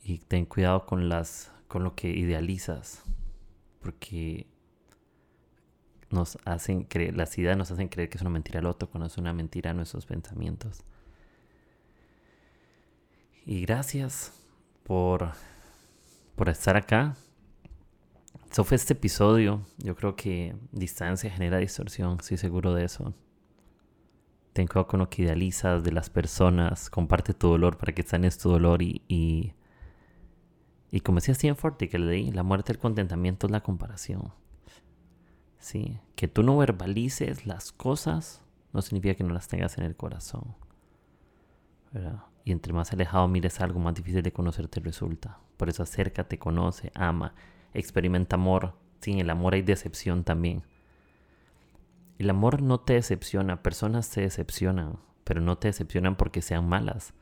Y 0.04 0.20
ten 0.20 0.46
cuidado 0.46 0.86
con 0.86 1.10
las 1.10 1.52
con 1.68 1.84
lo 1.84 1.96
que 1.96 2.10
idealizas, 2.10 3.04
porque 3.88 4.46
nos 6.10 6.38
hacen 6.44 6.84
creer, 6.84 7.16
las 7.16 7.38
ideas 7.38 7.56
nos 7.56 7.72
hacen 7.72 7.88
creer 7.88 8.10
que 8.10 8.18
es 8.18 8.22
una 8.22 8.30
mentira 8.30 8.60
el 8.60 8.66
otro, 8.66 8.90
cuando 8.90 9.08
es 9.08 9.18
una 9.18 9.32
mentira 9.32 9.74
nuestros 9.74 10.06
pensamientos. 10.06 10.84
Y 13.46 13.62
gracias 13.62 14.34
por, 14.84 15.32
por 16.36 16.50
estar 16.50 16.76
acá. 16.76 17.16
Eso 18.52 18.66
fue 18.66 18.76
este 18.76 18.92
episodio. 18.92 19.66
Yo 19.78 19.96
creo 19.96 20.18
que 20.18 20.54
distancia 20.74 21.32
genera 21.32 21.60
distorsión, 21.60 22.18
estoy 22.20 22.36
seguro 22.36 22.74
de 22.74 22.84
eso. 22.84 23.14
Ten 24.52 24.68
cuidado 24.68 24.88
con 24.88 25.00
lo 25.00 25.10
que 25.10 25.22
idealizas 25.22 25.82
de 25.82 25.94
las 25.94 26.10
personas. 26.10 26.90
Comparte 26.90 27.34
tu 27.34 27.48
dolor 27.48 27.78
para 27.78 27.94
que 27.94 28.04
sanes 28.04 28.38
tu 28.38 28.50
dolor 28.50 28.82
y, 28.82 29.02
y 29.08 29.54
y 30.92 31.02
como 31.02 31.20
decía 31.20 31.36
Stephen 31.36 31.56
Forte 31.56 31.90
que 31.90 32.00
le 32.00 32.06
leí, 32.06 32.32
la 32.32 32.44
muerte 32.44 32.74
del 32.74 32.80
contentamiento 32.82 33.48
es 33.48 33.52
la 33.52 33.62
comparación. 33.62 34.34
Sí, 35.60 36.00
que 36.16 36.28
tú 36.28 36.44
no 36.44 36.58
verbalices 36.58 37.46
las 37.46 37.72
cosas 37.72 38.42
no 38.74 38.82
significa 38.82 39.16
que 39.16 39.24
no 39.24 39.34
las 39.34 39.48
tengas 39.48 39.78
en 39.78 39.84
el 39.84 39.96
corazón. 39.96 40.56
Y 42.44 42.52
entre 42.52 42.74
más 42.74 42.94
alejado 42.94 43.28
mires 43.28 43.60
algo, 43.60 43.80
más 43.80 43.96
difícil 43.96 44.22
de 44.22 44.32
conocerte 44.32 44.80
resulta. 44.80 45.40
Por 45.58 45.70
eso 45.70 45.84
acércate, 45.84 46.38
conoce, 46.38 46.92
ama, 46.96 47.34
experimenta 47.74 48.36
amor. 48.36 48.76
Sin 49.02 49.20
el 49.20 49.30
amor 49.30 49.56
hay 49.56 49.64
decepción 49.64 50.24
también. 50.24 50.64
El 52.20 52.30
amor 52.30 52.62
no 52.62 52.80
te 52.80 52.94
decepciona, 52.94 53.62
personas 53.62 54.10
te 54.10 54.22
decepcionan, 54.22 55.00
pero 55.24 55.42
no 55.42 55.58
te 55.58 55.68
decepcionan 55.68 56.16
porque 56.16 56.42
sean 56.42 56.68
malas. 56.68 57.14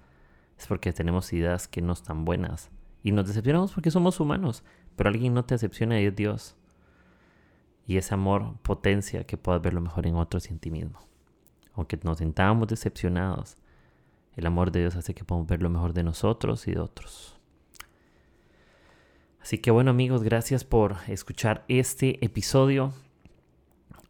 Es 0.57 0.67
porque 0.67 0.93
tenemos 0.93 1.33
ideas 1.33 1.67
que 1.67 1.81
no 1.81 1.93
están 1.93 2.25
buenas. 2.25 2.69
Y 3.05 3.11
nos 3.11 3.27
decepcionamos 3.27 3.71
porque 3.71 3.91
somos 3.91 4.19
humanos, 4.19 4.63
pero 4.95 5.11
alguien 5.11 5.35
no 5.35 5.45
te 5.45 5.53
decepciona 5.53 6.01
y 6.01 6.05
es 6.05 6.15
Dios. 6.15 6.55
Y 7.85 7.97
ese 7.97 8.15
amor 8.15 8.57
potencia 8.63 9.27
que 9.27 9.37
puedas 9.37 9.61
ver 9.61 9.75
lo 9.75 9.81
mejor 9.81 10.07
en 10.07 10.15
otros 10.15 10.49
y 10.49 10.53
en 10.53 10.57
ti 10.57 10.71
mismo. 10.71 10.97
Aunque 11.75 11.99
nos 12.01 12.17
sintamos 12.17 12.67
decepcionados, 12.67 13.57
el 14.35 14.47
amor 14.47 14.71
de 14.71 14.79
Dios 14.79 14.95
hace 14.95 15.13
que 15.13 15.23
podamos 15.23 15.47
ver 15.47 15.61
lo 15.61 15.69
mejor 15.69 15.93
de 15.93 16.01
nosotros 16.01 16.67
y 16.67 16.71
de 16.71 16.79
otros. 16.79 17.37
Así 19.39 19.59
que 19.59 19.69
bueno 19.69 19.91
amigos, 19.91 20.23
gracias 20.23 20.63
por 20.63 20.95
escuchar 21.07 21.63
este 21.67 22.25
episodio. 22.25 22.91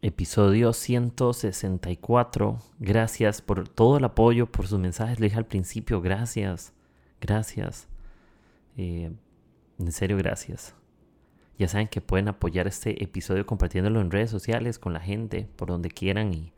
Episodio 0.00 0.72
164. 0.72 2.62
Gracias 2.78 3.42
por 3.42 3.68
todo 3.68 3.98
el 3.98 4.04
apoyo, 4.04 4.46
por 4.46 4.66
sus 4.66 4.78
mensajes. 4.78 5.20
Le 5.20 5.26
dije 5.26 5.36
al 5.36 5.44
principio, 5.44 6.00
gracias. 6.00 6.72
Gracias. 7.20 7.88
Eh, 8.76 9.12
en 9.78 9.92
serio, 9.92 10.16
gracias. 10.16 10.74
Ya 11.58 11.68
saben 11.68 11.88
que 11.88 12.00
pueden 12.00 12.28
apoyar 12.28 12.66
este 12.66 13.02
episodio 13.02 13.46
compartiéndolo 13.46 14.00
en 14.00 14.10
redes 14.10 14.30
sociales 14.30 14.78
con 14.78 14.92
la 14.92 15.00
gente, 15.00 15.48
por 15.56 15.68
donde 15.68 15.90
quieran. 15.90 16.34
Y, 16.34 16.52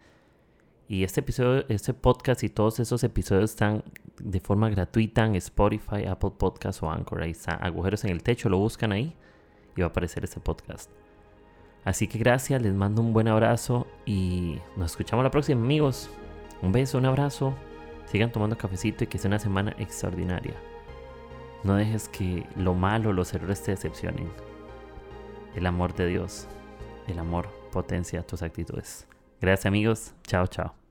y 0.89 1.05
este 1.05 1.21
episodio, 1.21 1.65
este 1.69 1.95
podcast 1.95 2.43
y 2.43 2.49
todos 2.49 2.81
esos 2.81 3.05
episodios 3.05 3.51
están 3.51 3.85
de 4.19 4.41
forma 4.41 4.69
gratuita 4.71 5.25
en 5.25 5.37
Spotify, 5.37 6.07
Apple 6.09 6.33
Podcasts 6.37 6.83
o 6.83 6.91
Anchor. 6.91 7.23
Ahí 7.23 7.31
está, 7.31 7.55
agujeros 7.55 8.05
en 8.05 8.11
el 8.11 8.23
techo, 8.23 8.49
lo 8.49 8.59
buscan 8.59 8.91
ahí 8.93 9.15
y 9.77 9.81
va 9.81 9.87
a 9.87 9.91
aparecer 9.91 10.25
este 10.25 10.41
podcast. 10.41 10.91
Así 11.85 12.09
que 12.09 12.19
gracias, 12.19 12.61
les 12.61 12.75
mando 12.75 13.01
un 13.01 13.13
buen 13.13 13.29
abrazo 13.29 13.87
y 14.05 14.59
nos 14.77 14.91
escuchamos 14.91 15.23
la 15.23 15.31
próxima, 15.31 15.61
amigos. 15.61 16.11
Un 16.61 16.73
beso, 16.73 16.99
un 16.99 17.07
abrazo. 17.07 17.55
Sigan 18.07 18.33
tomando 18.33 18.59
cafecito 18.59 19.05
y 19.05 19.07
que 19.07 19.19
sea 19.19 19.29
una 19.29 19.39
semana 19.39 19.77
extraordinaria. 19.79 20.55
No 21.65 21.75
dejes 21.75 22.09
que 22.09 22.47
lo 22.57 22.75
malo, 22.75 23.13
los 23.13 23.35
errores 23.35 23.63
te 23.63 23.73
decepcionen. 23.73 24.31
El 25.55 25.67
amor 25.67 25.95
de 25.95 26.07
Dios, 26.07 26.47
el 27.07 27.19
amor 27.19 27.49
potencia 27.73 28.27
tus 28.27 28.43
actitudes. 28.43 29.07
Gracias 29.41 29.67
amigos. 29.67 30.15
Chao, 30.25 30.47
chao. 30.47 30.88